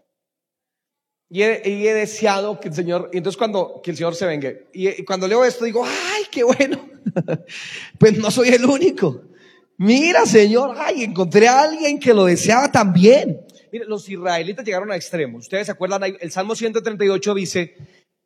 Y 1.30 1.42
he, 1.42 1.94
deseado 1.94 2.60
que 2.60 2.68
el 2.68 2.76
Señor, 2.76 3.10
y 3.12 3.18
entonces 3.18 3.38
cuando 3.38 3.82
que 3.84 3.92
el 3.92 3.98
Señor 3.98 4.14
se 4.14 4.28
vengue, 4.28 4.68
y, 4.72 5.04
cuando 5.04 5.28
leo 5.28 5.44
esto 5.44 5.66
digo, 5.66 5.84
ay, 5.84 6.26
qué 6.30 6.44
bueno. 6.44 6.88
pues 7.98 8.18
no 8.20 8.30
soy 8.30 8.50
el 8.50 8.66
único. 8.66 9.24
Mira, 9.78 10.28
Señor, 10.28 10.76
ay, 10.78 11.04
encontré 11.04 11.48
a 11.48 11.62
alguien 11.62 12.00
que 12.00 12.14
lo 12.14 12.26
deseaba 12.26 12.72
también. 12.72 13.42
Mire, 13.72 13.86
los 13.86 14.08
israelitas 14.08 14.64
llegaron 14.64 14.92
a 14.92 14.96
extremos. 14.96 15.46
Ustedes 15.46 15.66
se 15.66 15.72
acuerdan, 15.72 16.04
el 16.20 16.32
Salmo 16.32 16.54
138 16.54 17.34
dice, 17.34 17.76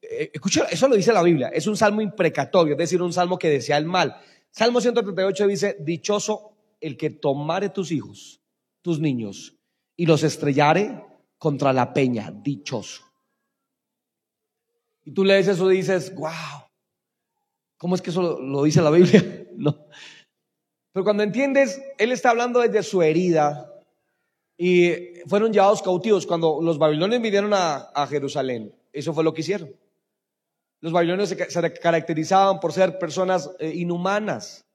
eh, 0.02 0.32
escucha, 0.34 0.66
eso 0.70 0.90
lo 0.90 0.96
dice 0.96 1.14
la 1.14 1.24
Biblia, 1.24 1.48
es 1.48 1.66
un 1.66 1.78
salmo 1.78 2.02
imprecatorio, 2.02 2.74
es 2.74 2.78
decir, 2.78 3.02
un 3.02 3.14
salmo 3.14 3.40
que 3.40 3.50
desea 3.50 3.78
el 3.78 3.86
mal. 3.86 4.18
Salmo 4.52 4.82
138 4.82 5.48
dice, 5.48 5.78
dichoso 5.80 6.57
el 6.80 6.98
que 6.98 7.10
tomare 7.10 7.70
tus 7.70 7.92
hijos, 7.92 8.42
tus 8.82 9.00
niños, 9.00 9.58
y 9.96 10.06
los 10.06 10.24
estrellare 10.24 11.04
contra 11.38 11.74
la 11.74 11.94
peña, 11.94 12.32
dichoso. 12.32 13.04
Y 15.04 15.12
tú 15.12 15.24
lees 15.24 15.48
eso 15.48 15.72
y 15.72 15.78
dices, 15.78 16.14
wow, 16.16 16.68
¿cómo 17.78 17.96
es 17.96 18.02
que 18.02 18.10
eso 18.10 18.40
lo, 18.40 18.64
dice 18.64 18.82
la 18.82 18.92
Biblia? 18.92 19.48
no. 19.56 19.88
Pero 20.92 21.04
cuando 21.04 21.24
entiendes, 21.24 21.82
Él 21.98 22.12
está 22.12 22.32
hablando 22.32 22.60
desde 22.60 22.84
su 22.84 23.02
herida 23.02 23.74
y 24.58 24.92
fueron 25.28 25.54
llevados 25.54 25.82
cautivos 25.82 26.26
cuando 26.26 26.60
los 26.62 26.78
babilonios 26.78 27.22
vinieron 27.22 27.52
a, 27.54 28.08
Jerusalén. 28.10 28.76
Eso 28.92 29.14
fue 29.14 29.24
lo 29.24 29.34
que 29.34 29.42
hicieron. 29.42 29.74
Los 30.82 30.92
babilonios 30.92 31.30
se, 31.30 31.38
caracterizaban 31.80 32.60
por 32.60 32.74
ser 32.74 33.00
personas 33.00 33.50
eh, 33.60 33.72
inhumanas. 33.76 34.67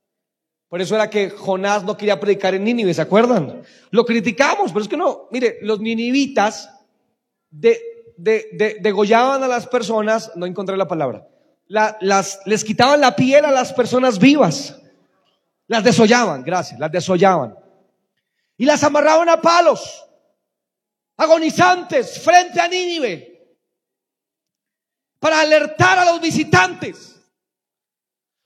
Por 0.73 0.81
eso 0.81 0.95
era 0.95 1.11
que 1.11 1.29
Jonás 1.29 1.85
no 1.85 1.99
quería 1.99 2.19
predicar 2.19 2.55
en 2.55 2.65
Nínive, 2.65 2.95
¿se 2.95 3.03
acuerdan? 3.03 3.63
Lo 3.91 4.07
criticamos, 4.07 4.73
pero 4.73 4.81
es 4.81 4.89
que 4.89 4.97
no. 4.97 5.29
Mire, 5.31 5.59
los 5.61 5.81
ninivitas 5.81 6.71
de, 7.51 7.79
degollaban 8.81 9.43
a 9.43 9.49
las 9.49 9.67
personas, 9.67 10.33
no 10.35 10.47
encontré 10.47 10.75
la 10.79 10.89
palabra, 10.89 11.29
las, 11.67 12.41
les 12.47 12.65
quitaban 12.65 13.03
la 13.03 13.15
piel 13.15 13.45
a 13.45 13.51
las 13.51 13.75
personas 13.75 14.19
vivas. 14.19 14.81
Las 15.67 15.85
desollaban, 15.85 16.43
gracias, 16.43 16.81
las 16.81 16.91
desollaban. 16.91 17.55
Y 18.57 18.65
las 18.65 18.83
amarraban 18.83 19.29
a 19.29 19.43
palos, 19.43 20.07
agonizantes, 21.19 22.19
frente 22.19 22.59
a 22.59 22.67
Nínive, 22.67 23.59
para 25.19 25.39
alertar 25.39 25.99
a 25.99 26.07
los 26.07 26.19
visitantes. 26.23 27.12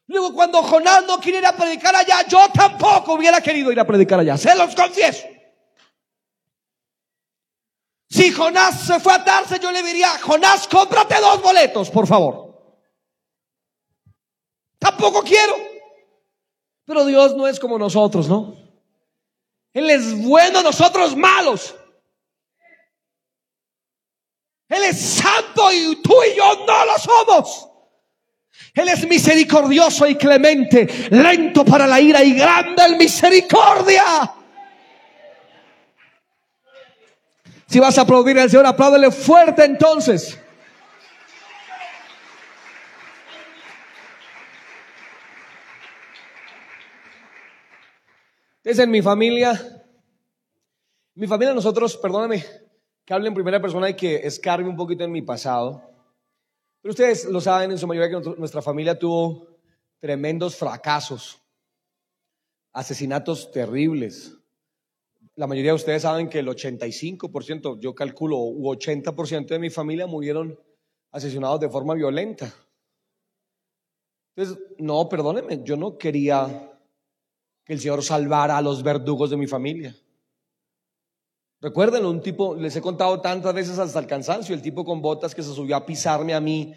Luego 0.08 0.32
cuando 0.32 0.62
Jonás 0.62 1.04
no 1.04 1.18
quiere 1.18 1.38
ir 1.38 1.46
a 1.46 1.56
predicar 1.56 1.94
allá, 1.94 2.22
yo 2.28 2.38
tampoco 2.54 3.14
hubiera 3.14 3.40
querido 3.40 3.72
ir 3.72 3.80
a 3.80 3.86
predicar 3.86 4.20
allá. 4.20 4.36
Se 4.36 4.54
los 4.54 4.74
confieso. 4.74 5.26
Si 8.08 8.32
Jonás 8.32 8.86
se 8.86 9.00
fue 9.00 9.14
a 9.14 9.18
darse, 9.18 9.58
yo 9.58 9.72
le 9.72 9.82
diría, 9.82 10.18
Jonás, 10.20 10.68
cómprate 10.68 11.16
dos 11.20 11.42
boletos, 11.42 11.90
por 11.90 12.06
favor. 12.06 12.46
Tampoco 14.78 15.22
quiero. 15.22 15.54
Pero 16.84 17.04
Dios 17.04 17.34
no 17.34 17.48
es 17.48 17.58
como 17.58 17.76
nosotros, 17.76 18.28
¿no? 18.28 18.56
Él 19.72 19.90
es 19.90 20.24
bueno, 20.24 20.62
nosotros 20.62 21.16
malos. 21.16 21.74
Él 24.68 24.84
es 24.84 25.00
santo 25.00 25.72
y 25.72 25.96
tú 25.96 26.14
y 26.22 26.36
yo 26.36 26.64
no 26.64 26.84
lo 26.86 26.98
somos. 26.98 27.68
Él 28.74 28.88
es 28.88 29.06
misericordioso 29.08 30.06
y 30.06 30.16
clemente, 30.16 30.86
lento 31.10 31.64
para 31.64 31.86
la 31.86 32.00
ira 32.00 32.22
y 32.22 32.34
grande 32.34 32.84
en 32.84 32.98
misericordia. 32.98 34.02
Si 37.66 37.80
vas 37.80 37.98
a 37.98 38.02
aplaudir 38.02 38.38
al 38.38 38.50
Señor, 38.50 38.66
apláudele 38.66 39.10
fuerte 39.10 39.64
entonces. 39.64 40.38
Es 48.62 48.78
en 48.78 48.90
mi 48.90 49.00
familia, 49.00 49.60
mi 51.14 51.26
familia 51.26 51.54
nosotros, 51.54 51.96
perdóname 51.96 52.44
que 53.04 53.14
hable 53.14 53.28
en 53.28 53.34
primera 53.34 53.62
persona 53.62 53.88
y 53.88 53.94
que 53.94 54.16
escarbe 54.26 54.68
un 54.68 54.76
poquito 54.76 55.04
en 55.04 55.12
mi 55.12 55.22
pasado. 55.22 55.95
Pero 56.86 56.92
ustedes 56.92 57.24
lo 57.24 57.40
saben 57.40 57.72
en 57.72 57.78
su 57.78 57.86
mayoría 57.88 58.20
que 58.20 58.30
nuestra 58.38 58.62
familia 58.62 58.96
tuvo 58.96 59.48
tremendos 59.98 60.54
fracasos, 60.54 61.42
asesinatos 62.72 63.50
terribles. 63.50 64.38
La 65.34 65.48
mayoría 65.48 65.72
de 65.72 65.74
ustedes 65.74 66.02
saben 66.02 66.28
que 66.28 66.38
el 66.38 66.46
85%, 66.46 67.80
yo 67.80 67.92
calculo, 67.92 68.36
u 68.36 68.72
80% 68.72 69.48
de 69.48 69.58
mi 69.58 69.68
familia 69.68 70.06
murieron 70.06 70.56
asesinados 71.10 71.58
de 71.58 71.68
forma 71.68 71.94
violenta. 71.94 72.54
Entonces, 74.36 74.64
no, 74.78 75.08
perdónenme, 75.08 75.64
yo 75.64 75.76
no 75.76 75.98
quería 75.98 76.72
que 77.64 77.72
el 77.72 77.80
Señor 77.80 78.04
salvara 78.04 78.58
a 78.58 78.62
los 78.62 78.84
verdugos 78.84 79.30
de 79.30 79.36
mi 79.36 79.48
familia. 79.48 79.92
Recuerden, 81.60 82.04
un 82.04 82.20
tipo, 82.20 82.54
les 82.54 82.76
he 82.76 82.80
contado 82.80 83.20
tantas 83.20 83.54
veces 83.54 83.78
hasta 83.78 83.98
el 83.98 84.06
cansancio, 84.06 84.54
el 84.54 84.62
tipo 84.62 84.84
con 84.84 85.00
botas 85.00 85.34
que 85.34 85.42
se 85.42 85.54
subió 85.54 85.76
a 85.76 85.86
pisarme 85.86 86.34
a 86.34 86.40
mí 86.40 86.74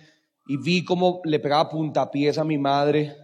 y 0.48 0.58
vi 0.58 0.84
cómo 0.84 1.22
le 1.26 1.40
pegaba 1.40 1.70
puntapiés 1.70 2.38
a 2.38 2.44
mi 2.44 2.58
madre 2.58 3.16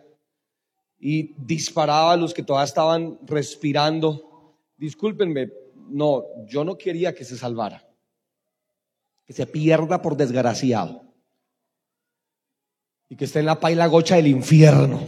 y 1.00 1.34
disparaba 1.38 2.14
a 2.14 2.18
los 2.18 2.34
que 2.34 2.44
todavía 2.44 2.66
estaban 2.66 3.18
respirando. 3.24 4.58
Discúlpenme, 4.76 5.50
no, 5.90 6.24
yo 6.46 6.64
no 6.64 6.78
quería 6.78 7.16
que 7.16 7.24
se 7.24 7.38
salvara, 7.38 7.88
que 9.26 9.34
se 9.34 9.48
pierda 9.48 10.02
por 10.02 10.18
desgraciado. 10.18 11.04
y 13.08 13.16
que 13.16 13.26
esté 13.26 13.40
en 13.40 13.46
la 13.46 13.60
paila 13.60 13.86
gocha 13.86 14.16
del 14.16 14.28
infierno. 14.28 15.00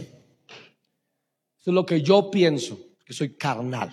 Eso 1.58 1.70
es 1.70 1.74
lo 1.74 1.84
que 1.84 2.00
yo 2.00 2.30
pienso, 2.30 2.78
que 3.04 3.12
soy 3.12 3.36
carnal. 3.36 3.90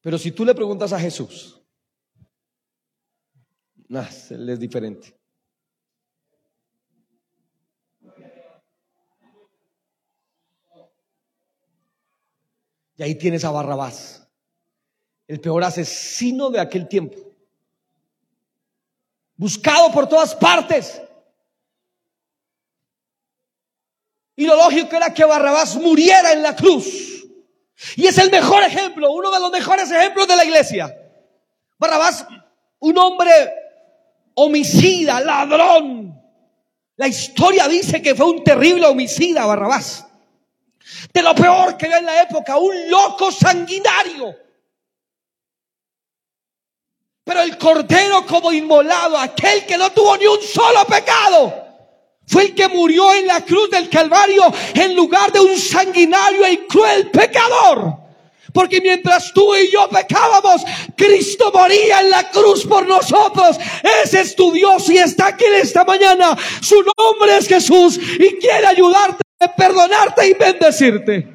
Pero 0.00 0.18
si 0.18 0.32
tú 0.32 0.44
le 0.44 0.54
preguntas 0.54 0.92
a 0.92 1.00
Jesús, 1.00 1.60
nah, 3.88 4.08
él 4.30 4.48
es 4.48 4.58
diferente. 4.58 5.16
Y 12.96 13.02
ahí 13.02 13.14
tienes 13.14 13.44
a 13.44 13.50
Barrabás, 13.50 14.28
el 15.26 15.40
peor 15.40 15.64
asesino 15.64 16.50
de 16.50 16.60
aquel 16.60 16.86
tiempo. 16.86 17.16
Buscado 19.36 19.90
por 19.90 20.06
todas 20.06 20.34
partes. 20.34 21.00
Y 24.36 24.46
lo 24.46 24.54
lógico 24.54 24.96
era 24.96 25.14
que 25.14 25.24
Barrabás 25.24 25.76
muriera 25.76 26.32
en 26.32 26.42
la 26.42 26.54
cruz. 26.54 27.09
Y 27.96 28.06
es 28.06 28.18
el 28.18 28.30
mejor 28.30 28.62
ejemplo, 28.62 29.10
uno 29.12 29.30
de 29.30 29.40
los 29.40 29.50
mejores 29.50 29.90
ejemplos 29.90 30.26
de 30.26 30.36
la 30.36 30.44
iglesia. 30.44 30.96
Barrabás, 31.78 32.26
un 32.78 32.98
hombre 32.98 33.30
homicida, 34.34 35.20
ladrón. 35.20 36.20
La 36.96 37.08
historia 37.08 37.66
dice 37.68 38.02
que 38.02 38.14
fue 38.14 38.26
un 38.26 38.44
terrible 38.44 38.86
homicida, 38.86 39.46
Barrabás 39.46 40.06
de 41.12 41.22
lo 41.22 41.34
peor 41.34 41.76
que 41.76 41.86
había 41.86 41.98
en 41.98 42.06
la 42.06 42.22
época, 42.22 42.56
un 42.56 42.90
loco 42.90 43.30
sanguinario. 43.30 44.36
Pero 47.24 47.42
el 47.42 47.56
cordero 47.58 48.26
como 48.26 48.52
inmolado, 48.52 49.16
aquel 49.18 49.64
que 49.66 49.78
no 49.78 49.90
tuvo 49.92 50.16
ni 50.16 50.26
un 50.26 50.42
solo 50.42 50.84
pecado, 50.86 51.69
fue 52.26 52.44
el 52.44 52.54
que 52.54 52.68
murió 52.68 53.12
en 53.14 53.26
la 53.26 53.44
cruz 53.44 53.70
del 53.70 53.88
Calvario 53.88 54.42
en 54.74 54.94
lugar 54.94 55.32
de 55.32 55.40
un 55.40 55.56
sanguinario 55.58 56.48
y 56.50 56.58
cruel 56.66 57.10
pecador. 57.10 57.94
Porque 58.52 58.80
mientras 58.80 59.32
tú 59.32 59.54
y 59.54 59.70
yo 59.70 59.88
pecábamos, 59.88 60.62
Cristo 60.96 61.52
moría 61.54 62.00
en 62.00 62.10
la 62.10 62.30
cruz 62.30 62.66
por 62.66 62.86
nosotros. 62.86 63.58
Ese 64.02 64.20
es 64.22 64.34
tu 64.34 64.52
Dios 64.52 64.88
y 64.90 64.98
está 64.98 65.28
aquí 65.28 65.44
esta 65.54 65.84
mañana. 65.84 66.36
Su 66.60 66.84
nombre 66.98 67.36
es 67.36 67.46
Jesús 67.46 67.98
y 67.98 68.36
quiere 68.38 68.66
ayudarte 68.66 69.22
perdonarte 69.48 70.28
y 70.28 70.34
bendecirte. 70.34 71.28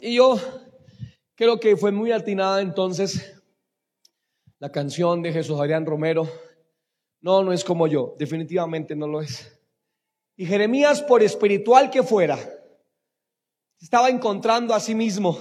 Y 0.00 0.14
yo 0.14 0.38
creo 1.36 1.60
que 1.60 1.76
fue 1.76 1.92
muy 1.92 2.10
atinada 2.10 2.60
entonces 2.60 3.40
la 4.58 4.72
canción 4.72 5.22
de 5.22 5.32
Jesús 5.32 5.60
Adrián 5.60 5.86
Romero. 5.86 6.28
No, 7.20 7.44
no 7.44 7.52
es 7.52 7.64
como 7.64 7.86
yo, 7.86 8.16
definitivamente 8.18 8.96
no 8.96 9.06
lo 9.06 9.20
es. 9.20 9.52
Y 10.36 10.46
Jeremías, 10.46 11.02
por 11.02 11.22
espiritual 11.22 11.90
que 11.90 12.02
fuera, 12.02 12.38
estaba 13.80 14.08
encontrando 14.08 14.74
a 14.74 14.80
sí 14.80 14.94
mismo 14.94 15.38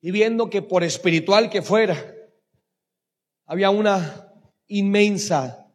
y 0.00 0.10
viendo 0.10 0.48
que 0.48 0.62
por 0.62 0.82
espiritual 0.82 1.50
que 1.50 1.62
fuera, 1.62 1.96
había 3.46 3.70
una 3.70 4.32
inmensa 4.66 5.72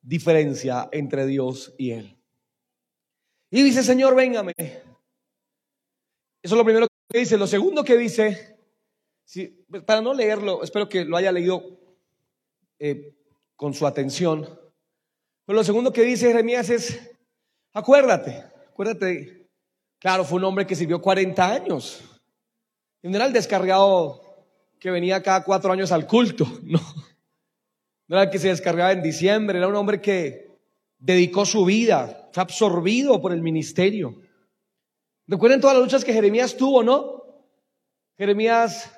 diferencia 0.00 0.88
entre 0.92 1.26
Dios 1.26 1.74
y 1.78 1.92
él. 1.92 2.18
Y 3.50 3.62
dice, 3.62 3.82
Señor, 3.82 4.14
véngame. 4.14 4.54
Eso 4.58 4.82
es 6.42 6.52
lo 6.52 6.64
primero 6.64 6.86
que 7.08 7.18
dice. 7.18 7.38
Lo 7.38 7.46
segundo 7.46 7.84
que 7.84 7.96
dice, 7.96 8.57
para 9.84 10.00
no 10.00 10.14
leerlo, 10.14 10.62
espero 10.62 10.88
que 10.88 11.04
lo 11.04 11.16
haya 11.16 11.32
leído 11.32 11.78
eh, 12.78 13.14
con 13.56 13.74
su 13.74 13.86
atención. 13.86 14.48
Pero 15.44 15.56
lo 15.56 15.64
segundo 15.64 15.92
que 15.92 16.02
dice 16.02 16.28
Jeremías 16.28 16.70
es, 16.70 17.16
acuérdate, 17.72 18.44
acuérdate, 18.68 19.48
claro, 19.98 20.24
fue 20.24 20.38
un 20.38 20.44
hombre 20.44 20.66
que 20.66 20.76
sirvió 20.76 21.00
40 21.00 21.50
años. 21.50 22.00
En 23.02 23.10
general 23.10 23.32
descargado 23.32 24.22
que 24.78 24.90
venía 24.90 25.22
cada 25.22 25.44
cuatro 25.44 25.72
años 25.72 25.92
al 25.92 26.06
culto, 26.06 26.46
no. 26.62 26.80
No 28.06 28.16
era 28.16 28.24
el 28.24 28.30
que 28.30 28.38
se 28.38 28.48
descargaba 28.48 28.92
en 28.92 29.02
diciembre, 29.02 29.58
era 29.58 29.68
un 29.68 29.76
hombre 29.76 30.00
que 30.00 30.48
dedicó 30.98 31.44
su 31.44 31.66
vida, 31.66 32.30
fue 32.32 32.42
absorbido 32.42 33.20
por 33.20 33.32
el 33.32 33.42
ministerio. 33.42 34.22
Recuerden 35.26 35.60
todas 35.60 35.76
las 35.76 35.84
luchas 35.84 36.04
que 36.04 36.14
Jeremías 36.14 36.56
tuvo, 36.56 36.82
¿no? 36.82 37.22
Jeremías 38.16 38.97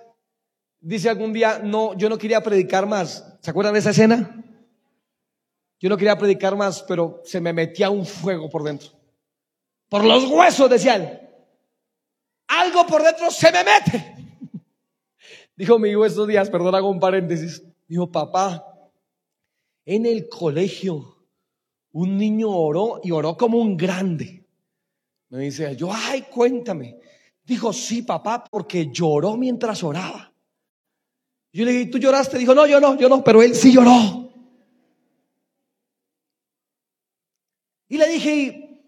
dice 0.81 1.09
algún 1.09 1.33
día, 1.33 1.61
no, 1.62 1.95
yo 1.97 2.09
no 2.09 2.19
quería 2.19 2.43
predicar 2.43 2.87
más. 2.87 3.25
¿Se 3.40 3.51
acuerdan 3.51 3.75
de 3.75 3.81
esa 3.81 3.90
escena? 3.90 4.45
Yo 5.79 5.88
no 5.88 5.97
quería 5.97 6.19
predicar 6.19 6.57
más, 6.57 6.83
pero 6.83 7.23
se 7.25 7.40
me 7.40 7.53
metía 7.53 7.88
un 7.90 8.05
fuego 8.05 8.51
por 8.51 8.62
dentro. 8.62 8.90
Por 9.88 10.05
los 10.05 10.25
huesos, 10.27 10.69
decía 10.69 10.97
él. 10.97 11.21
Algo 12.49 12.87
por 12.87 13.03
dentro 13.03 13.31
se 13.31 13.51
me 13.51 13.64
mete. 13.64 14.14
Dijo 15.57 15.79
mi 15.79 15.90
hijo 15.90 16.05
estos 16.05 16.29
días, 16.29 16.51
perdón, 16.51 16.75
hago 16.75 16.90
un 16.90 17.01
paréntesis. 17.01 17.62
Dijo, 17.87 18.11
papá, 18.11 18.64
en 19.85 20.07
el 20.07 20.29
colegio, 20.29 21.16
un 21.93 22.16
niño 22.16 22.51
oró 22.51 23.01
y 23.03 23.11
oró 23.11 23.37
como 23.37 23.59
un 23.59 23.77
grande. 23.77 24.47
Me 25.31 25.38
dice 25.38 25.75
yo, 25.77 25.90
ay, 25.93 26.23
cuéntame. 26.23 26.99
Dijo, 27.45 27.73
sí, 27.73 28.03
papá, 28.03 28.45
porque 28.51 28.90
lloró 28.93 29.37
mientras 29.37 29.83
oraba. 29.83 30.30
Yo 31.52 31.64
le 31.64 31.72
dije, 31.72 31.86
¿tú 31.86 31.98
lloraste? 31.98 32.38
Dijo, 32.38 32.54
no, 32.54 32.66
yo 32.66 32.80
no, 32.80 32.96
yo 32.96 33.08
no, 33.08 33.24
pero 33.24 33.42
él 33.42 33.54
sí 33.54 33.72
lloró. 33.72 34.30
Y 37.88 37.98
le 37.98 38.08
dije, 38.08 38.80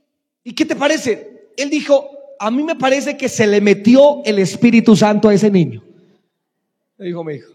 ¿y 0.44 0.54
qué 0.54 0.64
te 0.64 0.76
parece? 0.76 1.50
Él 1.56 1.70
dijo, 1.70 2.08
a 2.38 2.50
mí 2.50 2.62
me 2.62 2.76
parece 2.76 3.16
que 3.16 3.28
se 3.28 3.46
le 3.46 3.60
metió 3.60 4.22
el 4.24 4.38
Espíritu 4.38 4.94
Santo 4.94 5.28
a 5.28 5.34
ese 5.34 5.50
niño. 5.50 5.82
Me 6.96 7.06
dijo 7.06 7.24
mi 7.24 7.34
hijo. 7.34 7.52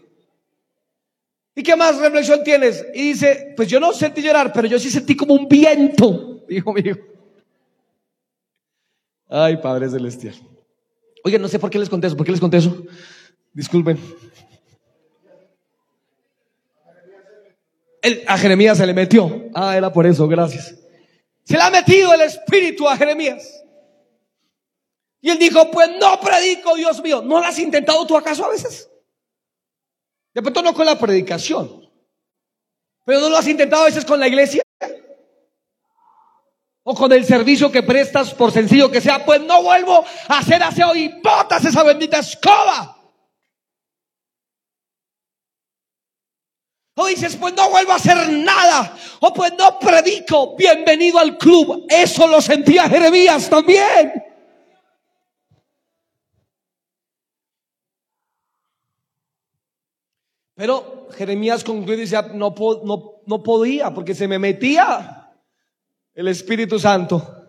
¿Y 1.54 1.62
qué 1.62 1.74
más 1.74 1.98
reflexión 1.98 2.44
tienes? 2.44 2.84
Y 2.94 3.12
dice, 3.12 3.54
pues 3.56 3.68
yo 3.68 3.80
no 3.80 3.92
sentí 3.92 4.22
llorar, 4.22 4.52
pero 4.52 4.68
yo 4.68 4.78
sí 4.78 4.90
sentí 4.90 5.16
como 5.16 5.34
un 5.34 5.48
viento, 5.48 6.44
dijo 6.48 6.72
mi 6.72 6.82
hijo. 6.82 7.00
Ay, 9.28 9.56
Padre 9.56 9.88
Celestial. 9.88 10.34
Oye, 11.24 11.38
no 11.38 11.48
sé 11.48 11.58
por 11.58 11.70
qué 11.70 11.78
les 11.78 11.88
conté 11.88 12.06
eso, 12.06 12.16
¿por 12.16 12.24
qué 12.24 12.32
les 12.32 12.40
conté 12.40 12.58
eso? 12.58 12.84
Disculpen. 13.52 13.98
A 18.26 18.38
Jeremías 18.38 18.78
se 18.78 18.86
le 18.86 18.94
metió. 18.94 19.50
Ah, 19.54 19.76
era 19.76 19.92
por 19.92 20.06
eso, 20.06 20.26
gracias. 20.28 20.74
Se 21.44 21.54
le 21.54 21.62
ha 21.62 21.70
metido 21.70 22.12
el 22.12 22.20
espíritu 22.20 22.88
a 22.88 22.96
Jeremías. 22.96 23.64
Y 25.20 25.30
él 25.30 25.38
dijo, 25.38 25.70
pues 25.70 25.90
no 25.98 26.20
predico, 26.20 26.76
Dios 26.76 27.02
mío. 27.02 27.22
¿No 27.22 27.40
lo 27.40 27.46
has 27.46 27.58
intentado 27.58 28.06
tú 28.06 28.16
acaso 28.16 28.44
a 28.44 28.50
veces? 28.50 28.88
De 30.34 30.42
pronto 30.42 30.62
no 30.62 30.74
con 30.74 30.86
la 30.86 30.98
predicación. 30.98 31.90
Pero 33.04 33.20
no 33.20 33.30
lo 33.30 33.38
has 33.38 33.48
intentado 33.48 33.82
a 33.82 33.86
veces 33.86 34.04
con 34.04 34.20
la 34.20 34.28
iglesia. 34.28 34.62
O 36.82 36.94
con 36.94 37.12
el 37.12 37.24
servicio 37.24 37.72
que 37.72 37.82
prestas, 37.82 38.32
por 38.32 38.52
sencillo 38.52 38.90
que 38.90 39.00
sea, 39.00 39.24
pues 39.24 39.40
no 39.42 39.62
vuelvo 39.62 40.04
a 40.28 40.38
hacer 40.38 40.62
aseo 40.62 40.94
y 40.94 41.08
botas 41.20 41.64
esa 41.64 41.82
bendita 41.82 42.18
escoba. 42.18 42.97
O 47.00 47.06
dices, 47.06 47.36
pues 47.36 47.54
no 47.54 47.70
vuelvo 47.70 47.92
a 47.92 47.94
hacer 47.94 48.28
nada. 48.28 48.92
O 49.20 49.32
pues 49.32 49.52
no 49.56 49.78
predico. 49.78 50.56
Bienvenido 50.56 51.20
al 51.20 51.38
club. 51.38 51.86
Eso 51.88 52.26
lo 52.26 52.42
sentía 52.42 52.88
Jeremías 52.88 53.48
también. 53.48 54.24
Pero 60.56 61.06
Jeremías 61.16 61.62
concluye 61.62 61.98
y 61.98 62.00
dice, 62.00 62.20
no, 62.34 62.52
no, 62.82 63.22
no 63.24 63.42
podía 63.44 63.94
porque 63.94 64.12
se 64.12 64.26
me 64.26 64.40
metía 64.40 65.30
el 66.14 66.26
Espíritu 66.26 66.80
Santo 66.80 67.46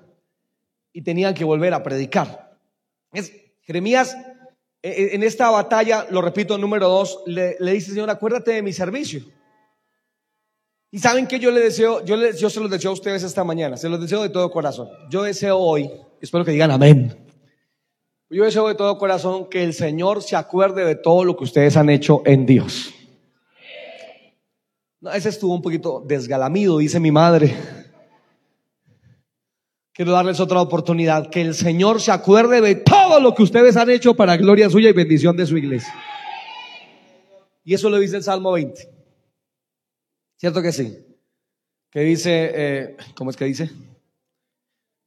y 0.93 1.01
tenían 1.01 1.33
que 1.33 1.43
volver 1.43 1.73
a 1.73 1.81
predicar. 1.81 2.55
Es, 3.11 3.33
Jeremías 3.61 4.15
e, 4.83 4.89
e, 4.89 5.15
en 5.15 5.23
esta 5.23 5.49
batalla, 5.49 6.05
lo 6.11 6.21
repito, 6.21 6.55
número 6.59 6.87
dos, 6.87 7.23
le, 7.25 7.57
dice, 7.59 7.89
Señor, 7.89 8.11
acuérdate 8.11 8.51
de 8.51 8.61
mi 8.61 8.73
servicio. 8.73 9.38
Y 10.91 10.99
saben 10.99 11.27
que 11.27 11.39
yo 11.39 11.51
le 11.51 11.59
deseo, 11.61 12.03
yo, 12.03 12.15
le, 12.15 12.35
yo 12.35 12.49
se 12.49 12.59
los 12.59 12.71
deseo 12.71 12.91
a 12.91 12.95
ustedes 12.95 13.21
esta 13.23 13.43
mañana, 13.43 13.77
se 13.77 13.89
los 13.89 14.01
deseo 14.01 14.23
de 14.23 14.29
todo 14.29 14.49
corazón. 14.49 14.89
Yo 15.09 15.23
deseo 15.23 15.57
hoy, 15.57 15.89
espero 16.19 16.43
que 16.43 16.51
digan 16.51 16.71
amén. 16.71 17.15
Yo 18.31 18.43
deseo 18.43 18.67
de 18.67 18.75
todo 18.75 18.97
corazón 18.97 19.49
que 19.49 19.63
el 19.63 19.73
Señor 19.73 20.23
se 20.23 20.35
acuerde 20.35 20.85
de 20.85 20.95
todo 20.95 21.23
lo 21.23 21.35
que 21.35 21.43
ustedes 21.43 21.77
han 21.77 21.89
hecho 21.89 22.23
en 22.25 22.45
Dios. 22.45 22.93
No, 25.01 25.11
ese 25.11 25.29
estuvo 25.29 25.53
un 25.53 25.61
poquito 25.61 26.03
desgalamido, 26.05 26.79
dice 26.79 26.99
mi 26.99 27.11
madre. 27.11 27.55
Quiero 29.93 30.11
darles 30.11 30.39
otra 30.39 30.61
oportunidad, 30.61 31.29
que 31.29 31.41
el 31.41 31.53
Señor 31.53 32.01
se 32.01 32.11
acuerde 32.11 32.61
de 32.61 32.75
todo 32.75 33.19
lo 33.19 33.35
que 33.35 33.43
ustedes 33.43 33.77
han 33.77 33.89
hecho 33.89 34.15
para 34.15 34.37
gloria 34.37 34.69
suya 34.69 34.89
y 34.89 34.93
bendición 34.93 35.35
de 35.37 35.45
su 35.45 35.57
iglesia. 35.57 35.93
Y 37.63 37.73
eso 37.73 37.89
lo 37.89 37.99
dice 37.99 38.17
el 38.17 38.23
Salmo 38.23 38.53
20. 38.53 38.98
¿Cierto 40.39 40.61
que 40.61 40.71
sí? 40.71 40.97
Que 41.91 41.99
dice, 41.99 42.51
eh, 42.53 42.97
¿cómo 43.13 43.29
es 43.29 43.35
que 43.35 43.43
dice? 43.43 43.69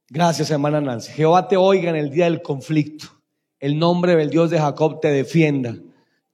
Gracias, 0.07 0.51
hermana 0.51 0.79
Nancy. 0.79 1.11
Jehová 1.11 1.47
te 1.47 1.57
oiga 1.57 1.89
en 1.89 1.95
el 1.95 2.11
día 2.11 2.25
del 2.25 2.43
conflicto. 2.43 3.07
El 3.59 3.79
nombre 3.79 4.15
del 4.15 4.29
Dios 4.29 4.51
de 4.51 4.59
Jacob 4.59 4.99
te 5.01 5.07
defienda. 5.07 5.75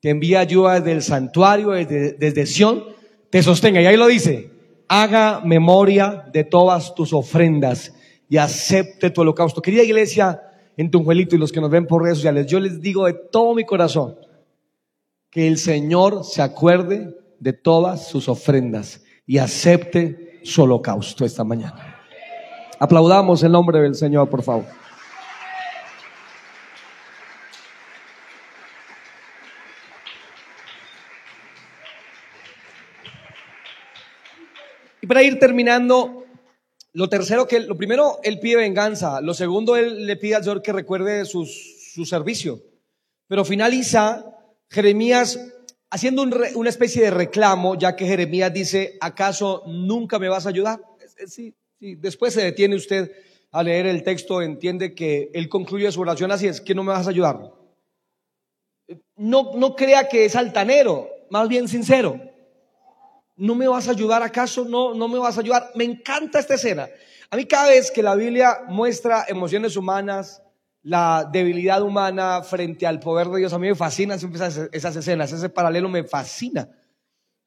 Te 0.02 0.10
envía 0.10 0.42
ayuda 0.42 0.82
desde 0.82 0.92
el 0.92 1.02
santuario, 1.02 1.70
desde, 1.70 2.46
Sión, 2.46 2.84
te 3.30 3.42
sostenga. 3.42 3.82
Y 3.82 3.86
ahí 3.86 3.96
lo 3.96 4.08
dice, 4.08 4.52
haga 4.90 5.40
memoria 5.46 6.26
de 6.34 6.44
todas 6.44 6.94
tus 6.94 7.14
ofrendas 7.14 7.94
y 8.28 8.36
acepte 8.36 9.12
tu 9.12 9.22
holocausto. 9.22 9.62
Querida 9.62 9.84
iglesia 9.84 10.42
en 10.76 10.92
Tunjuelito 10.92 11.38
y 11.38 11.40
los 11.40 11.54
que 11.54 11.62
nos 11.62 11.70
ven 11.72 11.88
por 11.88 12.04
redes 12.04 12.18
sociales, 12.18 12.48
yo 12.48 12.60
les 12.60 12.82
digo 12.82 13.06
de 13.06 13.14
todo 13.14 13.56
mi 13.56 13.64
corazón 13.64 14.18
que 15.30 15.48
el 15.48 15.58
Señor 15.58 16.26
se 16.26 16.42
acuerde 16.42 17.16
de 17.40 17.54
todas 17.54 18.08
sus 18.08 18.28
ofrendas 18.28 19.04
y 19.26 19.38
acepte 19.38 20.40
su 20.44 20.64
holocausto 20.64 21.26
esta 21.26 21.44
mañana. 21.44 21.98
Aplaudamos 22.80 23.44
el 23.44 23.52
nombre 23.52 23.80
del 23.80 23.96
Señor, 23.96 24.30
por 24.30 24.42
favor. 24.42 24.66
Y 35.02 35.08
para 35.08 35.24
ir 35.24 35.40
terminando, 35.40 36.26
lo 36.94 37.10
tercero 37.10 37.48
que, 37.48 37.60
lo 37.62 37.78
primero, 37.78 38.20
él 38.24 38.40
pide 38.40 38.58
venganza. 38.58 39.22
Lo 39.22 39.34
segundo, 39.34 39.76
él 39.76 40.06
le 40.06 40.16
pide 40.16 40.36
al 40.36 40.44
Señor 40.44 40.62
que 40.62 40.74
recuerde 40.74 41.26
su 41.26 41.46
servicio. 42.06 42.62
Pero 43.28 43.46
finaliza 43.46 44.26
Jeremías 44.70 45.40
haciendo 45.90 46.24
una 46.56 46.70
especie 46.70 47.04
de 47.04 47.12
reclamo, 47.12 47.76
ya 47.76 47.96
que 47.96 48.06
Jeremías 48.06 48.54
dice, 48.54 48.98
¿acaso 49.02 49.64
nunca 49.68 50.20
me 50.20 50.30
vas 50.30 50.46
a 50.46 50.50
ayudar? 50.50 50.80
Sí, 51.28 51.54
Sí, 51.80 51.96
después 51.96 52.34
se 52.34 52.44
detiene 52.44 52.76
usted 52.76 53.10
a 53.52 53.64
leer 53.64 53.86
el 53.86 54.04
texto, 54.04 54.42
entiende 54.42 54.94
que 54.94 55.32
él 55.34 55.48
concluye 55.48 55.90
su 55.94 56.02
oración 56.02 56.30
así, 56.30 56.46
es 56.46 56.60
que 56.60 56.76
no 56.76 56.84
me 56.84 56.92
vas 56.92 57.08
a 57.08 57.10
ayudar. 57.10 57.40
No, 59.16 59.54
no 59.56 59.76
crea 59.78 60.10
que 60.10 60.26
es 60.26 60.36
altanero, 60.36 61.10
más 61.30 61.48
bien 61.48 61.70
sincero. 61.70 62.20
¿No 63.38 63.56
me 63.56 63.70
vas 63.70 63.88
a 63.88 63.92
ayudar 63.92 64.22
acaso? 64.22 64.66
No, 64.66 64.94
no 64.94 65.08
me 65.08 65.20
vas 65.20 65.38
a 65.38 65.40
ayudar. 65.40 65.72
Me 65.76 65.86
encanta 65.86 66.40
esta 66.40 66.56
escena. 66.56 66.90
A 67.30 67.38
mí 67.38 67.46
cada 67.46 67.70
vez 67.70 67.92
que 67.92 68.04
la 68.04 68.16
Biblia 68.16 68.64
muestra 68.68 69.24
emociones 69.30 69.78
humanas, 69.78 70.42
la 70.82 71.28
debilidad 71.32 71.82
humana 71.82 72.42
frente 72.42 72.88
al 72.88 73.00
poder 73.00 73.28
de 73.28 73.40
Dios, 73.40 73.54
a 73.54 73.60
mí 73.60 73.68
me 73.68 73.76
fascinan 73.76 74.20
siempre 74.20 74.40
esas, 74.72 74.96
escenas, 74.96 75.32
ese 75.32 75.50
paralelo 75.50 75.90
me 75.90 76.04
fascina. 76.04 76.70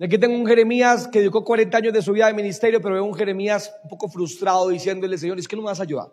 Aquí 0.00 0.18
tengo 0.18 0.34
un 0.34 0.46
Jeremías 0.46 1.06
que 1.06 1.20
dedicó 1.20 1.44
40 1.44 1.78
años 1.78 1.92
de 1.92 2.02
su 2.02 2.12
vida 2.12 2.26
de 2.26 2.34
ministerio, 2.34 2.80
pero 2.80 2.94
veo 2.94 3.04
un 3.04 3.14
Jeremías 3.14 3.72
un 3.84 3.88
poco 3.88 4.08
frustrado 4.08 4.68
diciéndole, 4.68 5.16
Señor, 5.16 5.38
es 5.38 5.46
que 5.46 5.54
no 5.54 5.62
me 5.62 5.68
vas 5.68 5.80
a 5.80 5.84
ayudar. 5.84 6.12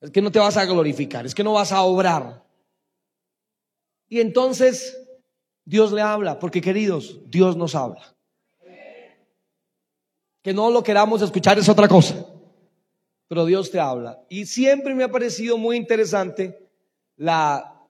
Es 0.00 0.10
que 0.10 0.22
no 0.22 0.30
te 0.30 0.38
vas 0.38 0.56
a 0.56 0.64
glorificar, 0.64 1.26
es 1.26 1.34
que 1.34 1.44
no 1.44 1.54
vas 1.54 1.72
a 1.72 1.82
obrar. 1.82 2.44
Y 4.08 4.20
entonces 4.20 4.96
Dios 5.64 5.92
le 5.92 6.02
habla, 6.02 6.38
porque 6.38 6.60
queridos, 6.60 7.20
Dios 7.26 7.56
nos 7.56 7.74
habla. 7.74 8.16
Que 10.42 10.54
no 10.54 10.70
lo 10.70 10.82
queramos 10.82 11.20
escuchar 11.20 11.58
es 11.58 11.68
otra 11.68 11.86
cosa, 11.86 12.26
pero 13.30 13.46
Dios 13.46 13.70
te 13.70 13.78
habla. 13.78 14.20
Y 14.28 14.44
siempre 14.44 14.92
me 14.92 15.04
ha 15.04 15.08
parecido 15.08 15.56
muy 15.56 15.76
interesante 15.76 16.68
la 17.14 17.80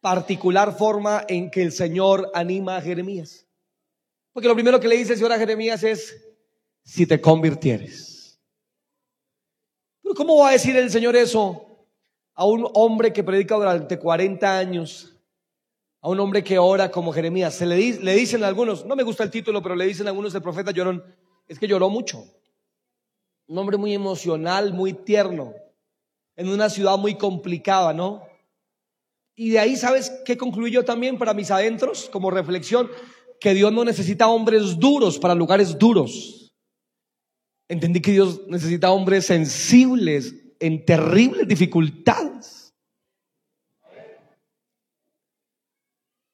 particular 0.00 0.74
forma 0.74 1.26
en 1.28 1.50
que 1.50 1.60
el 1.60 1.72
Señor 1.72 2.30
anima 2.32 2.78
a 2.78 2.80
Jeremías. 2.80 3.46
Porque 4.32 4.48
lo 4.48 4.54
primero 4.54 4.80
que 4.80 4.88
le 4.88 4.96
dice 4.96 5.12
el 5.12 5.18
Señor 5.18 5.32
a 5.32 5.38
Jeremías 5.38 5.82
es, 5.82 6.26
si 6.82 7.06
te 7.06 7.20
convirtieres. 7.20 8.40
Pero 10.00 10.14
¿cómo 10.14 10.38
va 10.38 10.48
a 10.48 10.52
decir 10.52 10.74
el 10.74 10.90
Señor 10.90 11.16
eso 11.16 11.86
a 12.32 12.46
un 12.46 12.66
hombre 12.72 13.12
que 13.12 13.22
predica 13.22 13.56
durante 13.56 13.98
40 13.98 14.58
años? 14.58 15.14
A 16.00 16.08
un 16.08 16.18
hombre 16.18 16.42
que 16.42 16.58
ora 16.58 16.90
como 16.90 17.12
Jeremías. 17.12 17.54
Se 17.54 17.66
le, 17.66 17.76
le 17.76 18.14
dicen 18.14 18.42
algunos, 18.42 18.86
no 18.86 18.96
me 18.96 19.02
gusta 19.02 19.22
el 19.22 19.30
título, 19.30 19.62
pero 19.62 19.76
le 19.76 19.84
dicen 19.84 20.08
algunos, 20.08 20.34
el 20.34 20.40
profeta 20.40 20.70
llorón, 20.70 21.04
es 21.46 21.58
que 21.58 21.68
lloró 21.68 21.90
mucho. 21.90 22.24
Un 23.48 23.58
hombre 23.58 23.76
muy 23.76 23.92
emocional, 23.92 24.72
muy 24.72 24.92
tierno, 24.92 25.52
en 26.36 26.48
una 26.48 26.70
ciudad 26.70 26.96
muy 26.96 27.16
complicada, 27.16 27.92
¿no? 27.92 28.22
Y 29.34 29.50
de 29.50 29.58
ahí, 29.58 29.76
¿sabes 29.76 30.10
qué 30.24 30.36
concluí 30.36 30.70
yo 30.70 30.84
también 30.84 31.18
para 31.18 31.34
mis 31.34 31.50
adentros 31.50 32.08
como 32.12 32.30
reflexión? 32.30 32.88
que 33.40 33.54
Dios 33.54 33.72
no 33.72 33.84
necesita 33.84 34.28
hombres 34.28 34.78
duros 34.78 35.18
para 35.18 35.34
lugares 35.34 35.78
duros. 35.78 36.52
Entendí 37.68 38.00
que 38.00 38.12
Dios 38.12 38.40
necesita 38.48 38.90
hombres 38.90 39.26
sensibles 39.26 40.34
en 40.58 40.84
terribles 40.84 41.46
dificultades. 41.46 42.74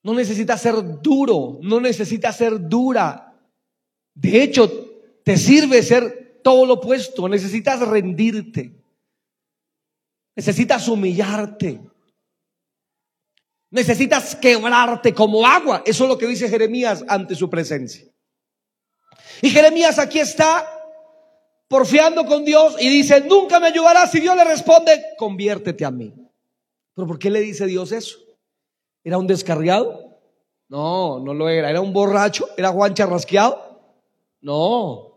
No 0.02 0.14
necesita 0.14 0.56
ser 0.56 0.74
duro, 1.02 1.58
no 1.62 1.80
necesita 1.80 2.30
ser 2.32 2.68
dura. 2.68 3.34
De 4.14 4.42
hecho, 4.42 4.70
te 5.24 5.36
sirve 5.36 5.82
ser 5.82 6.23
todo 6.44 6.66
lo 6.66 6.74
opuesto. 6.74 7.28
Necesitas 7.28 7.80
rendirte. 7.80 8.72
Necesitas 10.36 10.86
humillarte. 10.86 11.80
Necesitas 13.70 14.36
quebrarte 14.36 15.12
como 15.12 15.44
agua. 15.44 15.82
Eso 15.84 16.04
es 16.04 16.10
lo 16.10 16.18
que 16.18 16.28
dice 16.28 16.48
Jeremías 16.48 17.04
ante 17.08 17.34
su 17.34 17.50
presencia. 17.50 18.04
Y 19.42 19.50
Jeremías 19.50 19.98
aquí 19.98 20.20
está 20.20 20.68
porfiando 21.66 22.24
con 22.26 22.44
Dios 22.44 22.76
y 22.78 22.88
dice, 22.88 23.22
nunca 23.22 23.58
me 23.58 23.68
ayudarás. 23.68 24.14
Y 24.14 24.20
Dios 24.20 24.36
le 24.36 24.44
responde, 24.44 25.02
conviértete 25.16 25.84
a 25.84 25.90
mí. 25.90 26.14
Pero 26.94 27.08
¿por 27.08 27.18
qué 27.18 27.30
le 27.30 27.40
dice 27.40 27.66
Dios 27.66 27.90
eso? 27.90 28.18
¿Era 29.02 29.18
un 29.18 29.26
descarriado? 29.26 30.20
No, 30.68 31.18
no 31.20 31.34
lo 31.34 31.48
era. 31.48 31.70
¿Era 31.70 31.80
un 31.80 31.92
borracho? 31.92 32.48
¿Era 32.56 32.68
Juan 32.68 32.94
Charrasqueado? 32.94 33.80
No. 34.40 35.13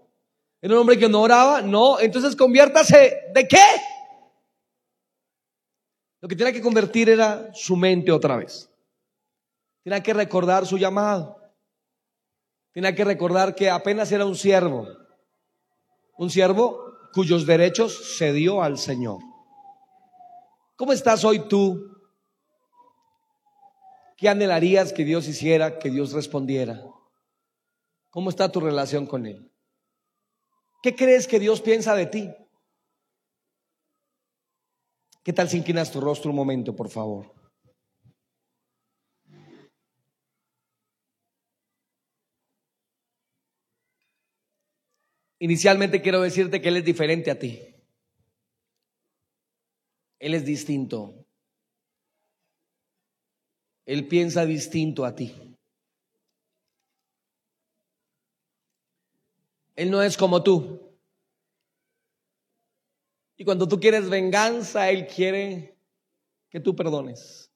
¿Era 0.61 0.73
un 0.73 0.81
hombre 0.81 0.97
que 0.97 1.07
no 1.07 1.21
oraba? 1.21 1.61
No. 1.61 1.99
Entonces 1.99 2.35
conviértase. 2.35 3.31
¿De 3.33 3.47
qué? 3.47 3.63
Lo 6.19 6.27
que 6.27 6.35
tenía 6.35 6.53
que 6.53 6.61
convertir 6.61 7.09
era 7.09 7.51
su 7.53 7.75
mente 7.75 8.11
otra 8.11 8.37
vez. 8.37 8.69
Tenía 9.83 10.01
que 10.01 10.13
recordar 10.13 10.65
su 10.65 10.77
llamado. 10.77 11.37
Tenía 12.73 12.93
que 12.93 13.05
recordar 13.05 13.55
que 13.55 13.69
apenas 13.69 14.11
era 14.11 14.25
un 14.25 14.35
siervo. 14.35 14.87
Un 16.17 16.29
siervo 16.29 16.87
cuyos 17.13 17.45
derechos 17.45 18.17
se 18.17 18.33
dio 18.33 18.61
al 18.61 18.77
Señor. 18.77 19.19
¿Cómo 20.75 20.93
estás 20.93 21.23
hoy 21.23 21.47
tú? 21.47 21.91
¿Qué 24.17 24.27
anhelarías 24.27 24.93
que 24.93 25.05
Dios 25.05 25.27
hiciera, 25.27 25.77
que 25.79 25.89
Dios 25.89 26.11
respondiera? 26.11 26.83
¿Cómo 28.09 28.29
está 28.29 28.51
tu 28.51 28.59
relación 28.59 29.05
con 29.05 29.27
Él? 29.27 29.51
¿Qué 30.81 30.95
crees 30.95 31.27
que 31.27 31.39
Dios 31.39 31.61
piensa 31.61 31.95
de 31.95 32.05
ti? 32.05 32.29
¿Qué 35.23 35.33
tal 35.33 35.49
si 35.49 35.57
inclinas 35.57 35.91
tu 35.91 35.99
rostro 35.99 36.29
un 36.29 36.35
momento, 36.35 36.75
por 36.75 36.89
favor? 36.89 37.33
Inicialmente 45.39 46.01
quiero 46.01 46.21
decirte 46.21 46.61
que 46.61 46.69
Él 46.69 46.77
es 46.77 46.85
diferente 46.85 47.29
a 47.29 47.37
ti. 47.37 47.75
Él 50.19 50.33
es 50.33 50.45
distinto. 50.45 51.25
Él 53.85 54.07
piensa 54.07 54.45
distinto 54.45 55.05
a 55.05 55.15
ti. 55.15 55.46
Él 59.77 59.91
no 59.91 60.01
es 60.01 60.17
como 60.17 60.41
tú. 60.41 60.81
Y 63.37 63.45
cuando 63.45 63.67
tú 63.67 63.79
quieres 63.79 64.09
venganza, 64.09 64.89
Él 64.89 65.05
quiere 65.05 65.77
que 66.49 66.59
tú 66.59 66.75
perdones. 66.75 67.51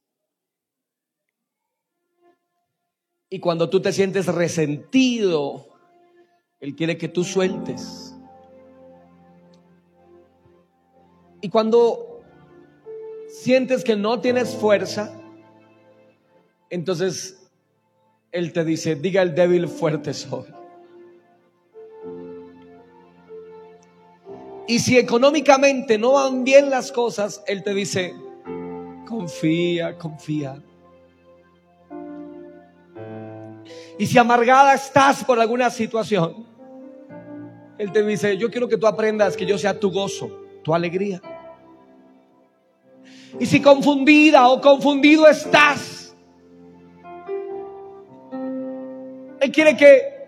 Y 3.28 3.40
cuando 3.40 3.70
tú 3.72 3.82
te 3.82 3.92
sientes 3.92 4.28
resentido, 4.28 5.68
Él 6.60 6.76
quiere 6.76 6.96
que 7.00 7.08
tú 7.08 7.24
sueltes. 7.24 8.16
Y 11.42 11.50
cuando 11.50 12.22
sientes 13.28 13.84
que 13.84 13.96
no 13.96 14.22
tienes 14.22 14.56
fuerza, 14.56 15.20
entonces 16.70 17.50
Él 18.32 18.54
te 18.54 18.64
dice, 18.64 18.94
diga 18.94 19.24
el 19.24 19.34
débil 19.34 19.68
fuerte 19.68 20.14
soy. 20.14 20.61
Y 24.72 24.80
si 24.80 24.98
económicamente 24.98 25.98
no 25.98 26.14
van 26.14 26.46
bien 26.46 26.70
las 26.70 26.94
cosas, 26.94 27.44
Él 27.46 27.62
te 27.62 27.74
dice, 27.74 28.16
confía, 29.06 29.98
confía. 29.98 30.64
Y 34.00 34.08
si 34.08 34.18
amargada 34.18 34.74
estás 34.74 35.26
por 35.26 35.42
alguna 35.42 35.70
situación, 35.70 36.48
Él 37.78 37.92
te 37.92 38.02
dice, 38.02 38.38
yo 38.38 38.50
quiero 38.50 38.70
que 38.70 38.78
tú 38.78 38.88
aprendas 38.88 39.36
que 39.36 39.46
yo 39.46 39.58
sea 39.58 39.78
tu 39.78 39.92
gozo, 39.92 40.32
tu 40.64 40.74
alegría. 40.74 41.22
Y 43.42 43.46
si 43.48 43.62
confundida 43.62 44.48
o 44.48 44.62
confundido 44.62 45.28
estás, 45.28 46.16
Él 49.42 49.52
quiere 49.52 49.76
que 49.76 50.21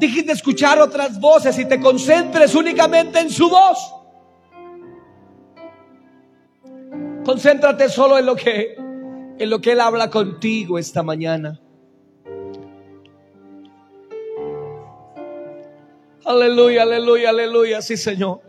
dejes 0.00 0.26
de 0.26 0.32
escuchar 0.32 0.80
otras 0.80 1.20
voces 1.20 1.58
y 1.58 1.66
te 1.66 1.78
concentres 1.78 2.54
únicamente 2.54 3.20
en 3.20 3.30
su 3.30 3.48
voz. 3.48 3.94
Concéntrate 7.24 7.88
solo 7.88 8.18
en 8.18 8.26
lo 8.26 8.34
que 8.34 8.76
en 9.38 9.48
lo 9.48 9.60
que 9.60 9.72
él 9.72 9.80
habla 9.80 10.10
contigo 10.10 10.78
esta 10.78 11.02
mañana. 11.02 11.60
Aleluya, 16.24 16.82
aleluya, 16.82 17.30
aleluya, 17.30 17.82
sí, 17.82 17.96
Señor. 17.96 18.40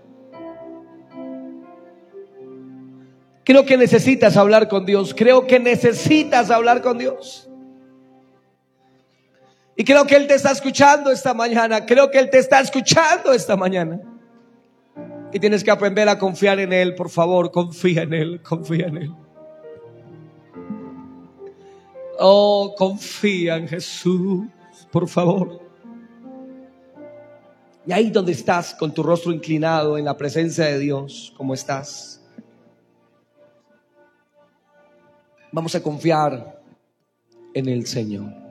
Creo 3.44 3.66
que 3.66 3.78
necesitas 3.78 4.38
hablar 4.38 4.68
con 4.68 4.86
Dios. 4.86 5.14
Creo 5.18 5.48
que 5.48 5.60
necesitas 5.60 6.52
hablar 6.52 6.82
con 6.82 6.98
Dios. 6.98 7.51
Y 9.76 9.84
creo 9.84 10.06
que 10.06 10.16
Él 10.16 10.28
te 10.28 10.36
está 10.36 10.52
escuchando 10.52 11.12
esta 11.12 11.34
mañana. 11.34 11.86
Creo 11.86 12.12
que 12.12 12.20
Él 12.20 12.30
te 12.30 12.40
está 12.40 12.60
escuchando 12.60 13.32
esta 13.34 13.56
mañana. 13.56 14.00
Y 15.34 15.40
tienes 15.40 15.64
que 15.64 15.72
aprender 15.72 16.10
a 16.10 16.20
confiar 16.20 16.60
en 16.60 16.74
Él. 16.74 16.96
Por 16.96 17.10
favor, 17.10 17.52
confía 17.52 18.04
en 18.04 18.14
Él. 18.14 18.42
Confía 18.42 18.88
en 18.88 18.98
Él. 18.98 19.16
Oh, 22.20 22.76
confía 22.78 23.56
en 23.56 23.68
Jesús. 23.68 24.46
Por 24.92 25.08
favor. 25.08 25.62
Y 27.86 27.94
ahí 27.94 28.12
donde 28.12 28.34
estás, 28.34 28.76
con 28.76 28.94
tu 28.94 29.02
rostro 29.02 29.32
inclinado 29.32 29.98
en 29.98 30.06
la 30.06 30.16
presencia 30.16 30.66
de 30.66 30.78
Dios, 30.78 31.34
como 31.36 31.54
estás. 31.54 32.22
Vamos 35.52 35.74
a 35.76 35.82
confiar 35.82 36.62
en 37.54 37.68
el 37.68 37.88
Señor. 37.88 38.51